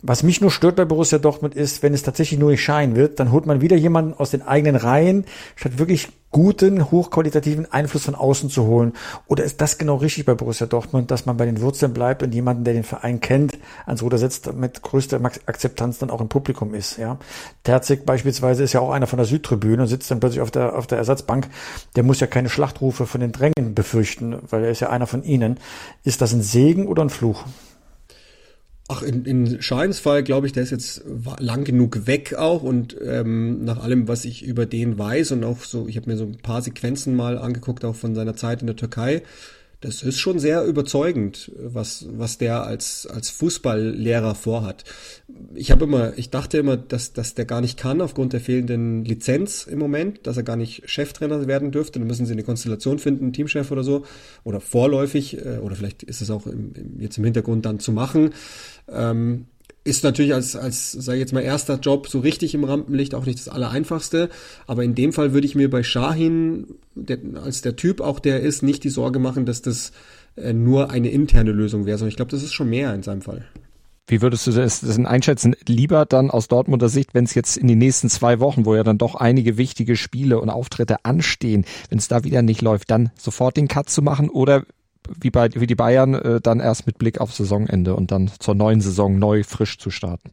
[0.06, 3.32] Was mich nur stört bei Borussia Dortmund ist, wenn es tatsächlich nur Schein wird, dann
[3.32, 5.24] holt man wieder jemanden aus den eigenen Reihen,
[5.56, 8.92] statt wirklich guten, hochqualitativen Einfluss von außen zu holen.
[9.28, 12.34] Oder ist das genau richtig bei Borussia Dortmund, dass man bei den Wurzeln bleibt und
[12.34, 16.74] jemanden, der den Verein kennt, ans Ruder setzt, mit größter Akzeptanz dann auch im Publikum
[16.74, 17.16] ist, ja.
[17.62, 20.76] Terzig beispielsweise ist ja auch einer von der Südtribüne und sitzt dann plötzlich auf der,
[20.76, 21.48] auf der Ersatzbank.
[21.96, 25.24] Der muss ja keine Schlachtrufe von den Drängen befürchten, weil er ist ja einer von
[25.24, 25.58] ihnen.
[26.02, 27.46] Ist das ein Segen oder ein Fluch?
[28.87, 31.05] Ach, in, in Scheins Fall glaube ich, der ist jetzt
[31.38, 35.61] lang genug weg auch und ähm, nach allem, was ich über den weiß und auch
[35.61, 38.66] so, ich habe mir so ein paar Sequenzen mal angeguckt, auch von seiner Zeit in
[38.66, 39.23] der Türkei,
[39.85, 44.85] das ist schon sehr überzeugend, was, was der als, als Fußballlehrer vorhat.
[45.55, 49.05] Ich habe immer, ich dachte immer, dass, dass der gar nicht kann aufgrund der fehlenden
[49.05, 51.99] Lizenz im Moment, dass er gar nicht Cheftrainer werden dürfte.
[51.99, 54.07] Dann müssen sie eine Konstellation finden, Teamchef oder so,
[54.42, 57.92] oder vorläufig, äh, oder vielleicht ist es auch im, im, jetzt im Hintergrund dann zu
[57.92, 58.31] machen.
[58.88, 59.47] Ähm,
[59.85, 63.27] ist natürlich als, als sage ich jetzt mal, erster Job so richtig im Rampenlicht auch
[63.27, 64.31] nicht das Allereinfachste.
[64.66, 68.40] Aber in dem Fall würde ich mir bei Shahin, der, als der Typ auch der
[68.40, 69.92] ist, nicht die Sorge machen, dass das
[70.37, 73.20] äh, nur eine interne Lösung wäre, sondern ich glaube, das ist schon mehr in seinem
[73.20, 73.44] Fall.
[74.07, 75.57] Wie würdest du das, das einschätzen?
[75.66, 78.85] Lieber dann aus Dortmunder Sicht, wenn es jetzt in den nächsten zwei Wochen, wo ja
[78.85, 83.11] dann doch einige wichtige Spiele und Auftritte anstehen, wenn es da wieder nicht läuft, dann
[83.18, 84.64] sofort den Cut zu machen oder
[85.20, 88.54] wie, bei, wie die Bayern äh, dann erst mit Blick auf Saisonende und dann zur
[88.54, 90.30] neuen Saison neu frisch zu starten.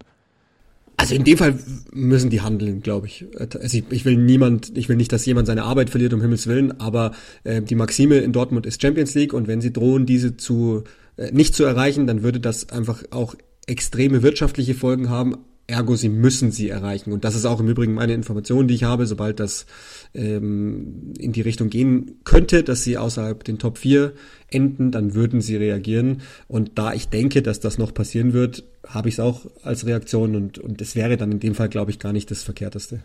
[0.98, 1.58] Also in dem Fall
[1.92, 3.26] müssen die handeln, glaube ich.
[3.38, 3.86] Also ich.
[3.90, 4.06] ich.
[4.06, 7.62] will niemand, ich will nicht, dass jemand seine Arbeit verliert, um Himmels Willen, aber äh,
[7.62, 10.84] die Maxime in Dortmund ist Champions League und wenn sie drohen, diese zu
[11.18, 15.38] äh, nicht zu erreichen, dann würde das einfach auch extreme wirtschaftliche Folgen haben.
[15.72, 17.12] Ergo, sie müssen sie erreichen.
[17.12, 19.66] Und das ist auch im Übrigen meine Information, die ich habe, sobald das
[20.14, 24.14] ähm, in die Richtung gehen könnte, dass sie außerhalb den Top 4
[24.50, 26.22] enden, dann würden sie reagieren.
[26.48, 30.36] Und da ich denke, dass das noch passieren wird, habe ich es auch als Reaktion
[30.36, 33.00] und, und es wäre dann in dem Fall, glaube ich, gar nicht das Verkehrteste.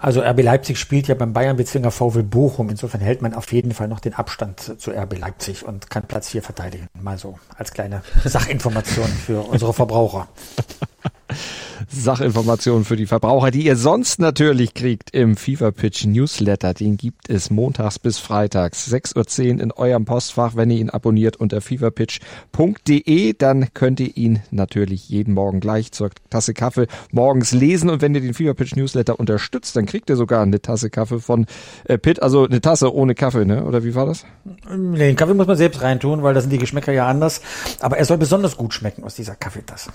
[0.00, 2.70] Also RB Leipzig spielt ja beim Bayern Bezwinger VW Bochum.
[2.70, 6.28] Insofern hält man auf jeden Fall noch den Abstand zu RB Leipzig und kann Platz
[6.28, 6.86] 4 verteidigen.
[7.00, 10.28] Mal so als kleine Sachinformation für unsere Verbraucher.
[11.88, 16.74] Sachinformationen für die Verbraucher, die ihr sonst natürlich kriegt im FIFA Pitch Newsletter.
[16.74, 21.36] Den gibt es montags bis freitags, 6.10 Uhr in eurem Postfach, wenn ihr ihn abonniert
[21.36, 23.34] unter fifapitch.de.
[23.38, 27.90] Dann könnt ihr ihn natürlich jeden Morgen gleich zur Tasse Kaffee morgens lesen.
[27.90, 31.20] Und wenn ihr den FIFA Pitch Newsletter unterstützt, dann kriegt ihr sogar eine Tasse Kaffee
[31.20, 31.46] von
[31.84, 32.22] äh, Pitt.
[32.22, 33.64] Also eine Tasse ohne Kaffee, ne?
[33.64, 34.24] Oder wie war das?
[34.68, 37.40] Den Kaffee muss man selbst reintun, weil da sind die Geschmäcker ja anders.
[37.80, 39.90] Aber er soll besonders gut schmecken aus dieser Kaffeetasse.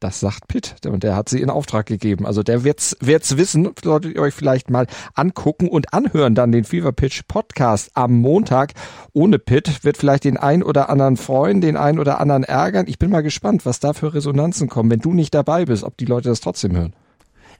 [0.00, 2.26] Das sagt Pitt und der hat sie in Auftrag gegeben.
[2.26, 3.68] Also der wird's, wird's wissen.
[3.84, 8.72] Solltet ihr euch vielleicht mal angucken und anhören dann den Fever Pitch Podcast am Montag.
[9.12, 12.86] Ohne Pitt wird vielleicht den ein oder anderen freuen, den ein oder anderen ärgern.
[12.88, 15.98] Ich bin mal gespannt, was da für Resonanzen kommen, wenn du nicht dabei bist, ob
[15.98, 16.94] die Leute das trotzdem hören.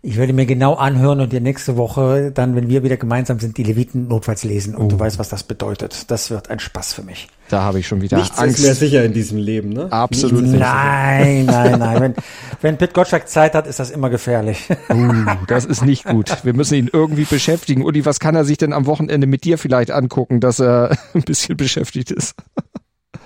[0.03, 3.59] Ich werde mir genau anhören und dir nächste Woche dann, wenn wir wieder gemeinsam sind,
[3.59, 4.89] die Leviten notfalls lesen und uh.
[4.89, 6.11] du weißt, was das bedeutet.
[6.11, 7.29] Das wird ein Spaß für mich.
[7.51, 8.61] Da habe ich schon wieder Nichts Angst.
[8.61, 9.93] ist mehr sicher in diesem Leben, ne?
[9.93, 10.41] Absolut.
[10.43, 12.01] Nichts nein, nein, nein.
[12.01, 12.15] Wenn,
[12.63, 14.69] wenn Pit Gottschalk Zeit hat, ist das immer gefährlich.
[14.89, 16.45] Uh, das ist nicht gut.
[16.45, 17.83] Wir müssen ihn irgendwie beschäftigen.
[17.83, 21.23] Uli, was kann er sich denn am Wochenende mit dir vielleicht angucken, dass er ein
[21.23, 22.35] bisschen beschäftigt ist?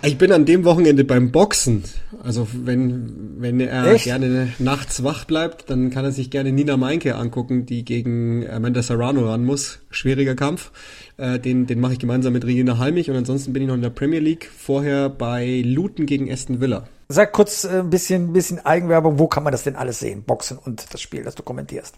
[0.03, 1.85] Ich bin an dem Wochenende beim Boxen.
[2.25, 4.05] Also wenn, wenn er Echt?
[4.05, 8.83] gerne nachts wach bleibt, dann kann er sich gerne Nina Meinke angucken, die gegen Amanda
[8.83, 9.81] Serrano ran muss.
[9.91, 10.73] Schwieriger Kampf.
[11.19, 13.83] Äh, den den mache ich gemeinsam mit Regina Halmich und ansonsten bin ich noch in
[13.83, 14.51] der Premier League.
[14.57, 16.89] Vorher bei Luton gegen Aston Villa.
[17.09, 19.19] Sag kurz äh, ein bisschen, bisschen Eigenwerbung.
[19.19, 20.23] Wo kann man das denn alles sehen?
[20.23, 21.97] Boxen und das Spiel, das du kommentierst.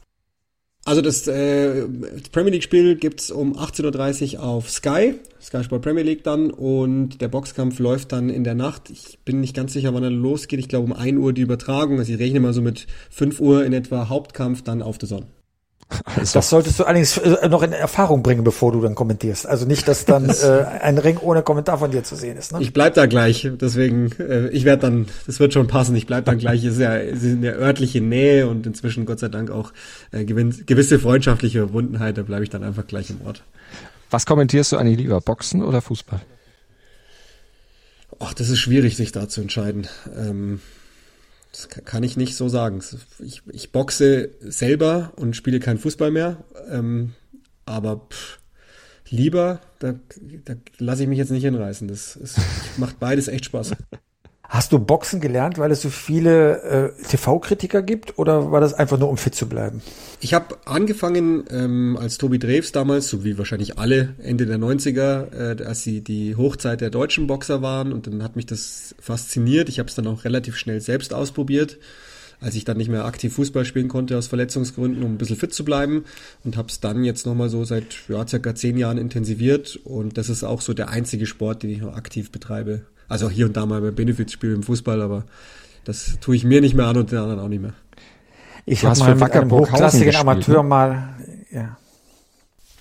[0.87, 1.85] Also das äh,
[2.31, 7.20] Premier League Spiel gibt's um 18.30 Uhr auf Sky, Sky Sport Premier League dann und
[7.20, 8.88] der Boxkampf läuft dann in der Nacht.
[8.90, 10.61] Ich bin nicht ganz sicher, wann er losgeht.
[10.61, 11.99] Ich glaube um 1 Uhr die Übertragung.
[11.99, 15.27] Also ich rechne mal so mit 5 Uhr in etwa Hauptkampf dann auf der Sonne.
[16.16, 16.38] Also.
[16.38, 19.46] Das solltest du allerdings äh, noch in Erfahrung bringen, bevor du dann kommentierst.
[19.46, 22.53] Also nicht, dass dann äh, ein Ring ohne Kommentar von dir zu sehen ist.
[22.53, 22.61] Ne?
[22.61, 26.25] Ich bleib da gleich, deswegen, äh, ich werde dann, das wird schon passen, ich bleib
[26.25, 29.29] dann gleich, es ist ja, es ist in der örtlichen Nähe und inzwischen Gott sei
[29.29, 29.72] Dank auch
[30.11, 33.42] äh, gewisse freundschaftliche Verbundenheit, da bleibe ich dann einfach gleich im Ort.
[34.11, 36.20] Was kommentierst du eigentlich lieber, Boxen oder Fußball?
[38.18, 39.87] Ach, das ist schwierig, sich da zu entscheiden.
[40.16, 40.61] Ähm,
[41.56, 42.82] das kann ich nicht so sagen.
[43.18, 46.44] Ich, ich boxe selber und spiele keinen Fußball mehr.
[46.68, 47.14] Ähm,
[47.64, 48.40] aber pff,
[49.08, 49.94] lieber, da,
[50.44, 51.88] da lasse ich mich jetzt nicht hinreißen.
[51.88, 52.38] Das ist,
[52.76, 53.72] macht beides echt Spaß.
[54.48, 58.98] Hast du Boxen gelernt, weil es so viele äh, TV-Kritiker gibt oder war das einfach
[58.98, 59.82] nur, um fit zu bleiben?
[60.20, 65.59] Ich habe angefangen ähm, als Tobi Drews damals, so wie wahrscheinlich alle Ende der 90er,
[65.61, 69.68] äh, als sie die Hochzeit der deutschen Boxer waren und dann hat mich das fasziniert.
[69.68, 71.78] Ich habe es dann auch relativ schnell selbst ausprobiert,
[72.40, 75.54] als ich dann nicht mehr aktiv Fußball spielen konnte aus Verletzungsgründen, um ein bisschen fit
[75.54, 76.04] zu bleiben
[76.44, 80.28] und habe es dann jetzt nochmal so seit ja, circa zehn Jahren intensiviert und das
[80.28, 83.66] ist auch so der einzige Sport, den ich noch aktiv betreibe also hier und da
[83.66, 85.24] mal bei Benefits-Spiel im Fußball, aber
[85.84, 87.74] das tue ich mir nicht mehr an und den anderen auch nicht mehr.
[88.64, 90.68] Ich habe mal mit einem hochklassigen gespielt, Amateur ne?
[90.68, 91.08] mal,
[91.50, 91.76] ja.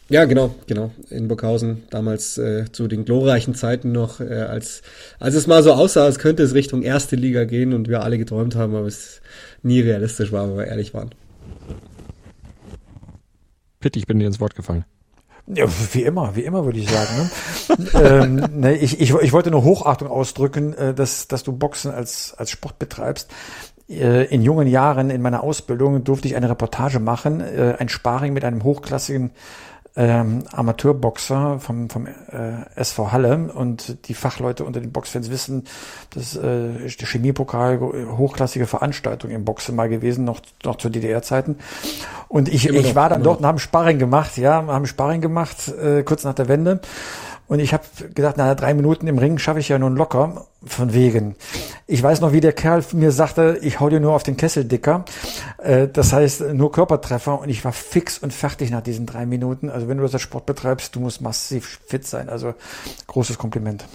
[0.07, 0.91] Ja, genau, genau.
[1.09, 4.83] In Burghausen, damals äh, zu den glorreichen Zeiten noch, äh, als,
[5.19, 8.19] als es mal so aussah, als könnte es Richtung erste Liga gehen und wir alle
[8.19, 9.21] geträumt haben, aber es
[9.63, 11.09] nie realistisch war, wenn wir ehrlich waren.
[13.79, 14.85] Pitt, ich bin dir ins Wort gefallen.
[15.47, 17.29] Ja, wie immer, wie immer würde ich sagen.
[17.67, 17.87] Ne?
[18.03, 22.33] ähm, ne, ich, ich, ich wollte nur Hochachtung ausdrücken, äh, dass, dass du Boxen als,
[22.35, 23.29] als Sport betreibst.
[23.87, 28.33] Äh, in jungen Jahren in meiner Ausbildung durfte ich eine Reportage machen, äh, ein Sparring
[28.33, 29.31] mit einem hochklassigen
[29.95, 32.11] ähm, Amateurboxer vom, vom äh,
[32.75, 35.63] SV Halle und die Fachleute unter den Boxfans wissen,
[36.13, 41.57] das äh, ist der Chemiepokal hochklassige Veranstaltung im Boxen mal gewesen, noch, noch zu DDR-Zeiten.
[42.27, 46.03] Und ich, ich war dann dort und haben Sparring gemacht, ja, haben Sparring gemacht, äh,
[46.03, 46.81] kurz nach der Wende.
[47.47, 50.45] Und ich habe gedacht, na, drei Minuten im Ring schaffe ich ja nun locker.
[50.65, 51.35] Von wegen.
[51.85, 54.65] Ich weiß noch, wie der Kerl mir sagte, ich hau dir nur auf den Kessel
[54.65, 55.05] dicker.
[55.59, 57.39] Äh, das heißt, nur Körpertreffer.
[57.39, 59.69] Und ich war fix und fertig nach diesen drei Minuten.
[59.69, 62.29] Also wenn du das als Sport betreibst, du musst massiv fit sein.
[62.29, 62.55] Also
[63.07, 63.85] großes Kompliment.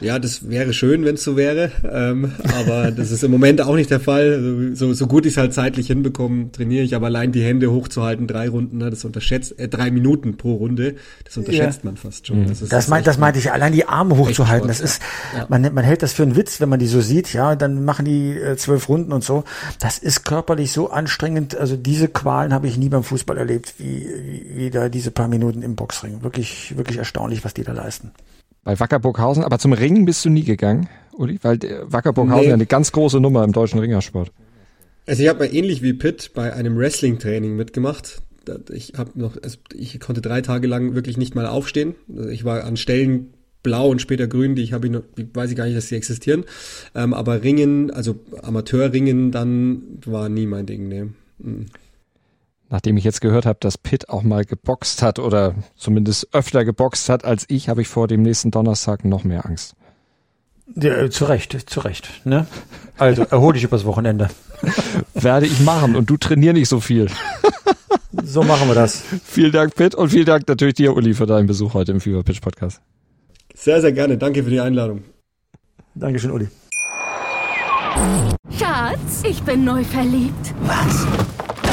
[0.00, 3.74] Ja, das wäre schön, wenn es so wäre, ähm, aber das ist im Moment auch
[3.74, 4.34] nicht der Fall.
[4.34, 7.72] Also, so, so gut ich es halt zeitlich hinbekomme, trainiere ich, aber allein die Hände
[7.72, 10.94] hochzuhalten, drei Runden, ne, das unterschätzt, äh, drei Minuten pro Runde,
[11.24, 11.90] das unterschätzt ja.
[11.90, 12.46] man fast schon.
[12.46, 15.02] Das, ist, das, meint, das meinte ich, allein die Arme hochzuhalten, das ist,
[15.36, 15.46] ja.
[15.48, 18.04] man, man hält das für einen Witz, wenn man die so sieht, ja, dann machen
[18.04, 19.44] die äh, zwölf Runden und so.
[19.80, 24.06] Das ist körperlich so anstrengend, also diese Qualen habe ich nie beim Fußball erlebt, wie,
[24.24, 26.22] wie, wie da diese paar Minuten im Boxring.
[26.22, 28.12] Wirklich, wirklich erstaunlich, was die da leisten
[28.68, 31.38] bei Wacker Burghausen, aber zum Ringen bist du nie gegangen, Uli?
[31.40, 32.48] Weil Wacker Burghausen nee.
[32.48, 34.30] ja eine ganz große Nummer im deutschen Ringersport.
[35.06, 38.20] Also ich habe mal ähnlich wie Pitt bei einem Wrestling-Training mitgemacht.
[38.70, 41.94] Ich habe noch, also ich konnte drei Tage lang wirklich nicht mal aufstehen.
[42.14, 45.56] Also ich war an Stellen blau und später grün, die ich habe ich weiß ich
[45.56, 46.44] gar nicht, dass sie existieren.
[46.94, 51.14] Ähm, aber Ringen, also Amateurringen, dann war nie mein Ding, ne.
[51.38, 51.68] Mhm
[52.68, 57.08] nachdem ich jetzt gehört habe, dass Pitt auch mal geboxt hat oder zumindest öfter geboxt
[57.08, 59.74] hat als ich, habe ich vor dem nächsten Donnerstag noch mehr Angst.
[60.74, 62.08] Ja, zu Recht, zu Recht.
[62.24, 62.46] Ne?
[62.98, 64.28] Also erhol dich übers Wochenende.
[65.14, 67.08] Werde ich machen und du trainier nicht so viel.
[68.22, 69.02] so machen wir das.
[69.24, 72.22] Vielen Dank, Pitt, und vielen Dank natürlich dir, Uli, für deinen Besuch heute im Fever
[72.22, 72.80] Pitch Podcast.
[73.54, 74.18] Sehr, sehr gerne.
[74.18, 75.04] Danke für die Einladung.
[75.94, 76.48] Dankeschön, Uli.
[78.56, 80.54] Schatz, ich bin neu verliebt.
[80.62, 81.06] Was?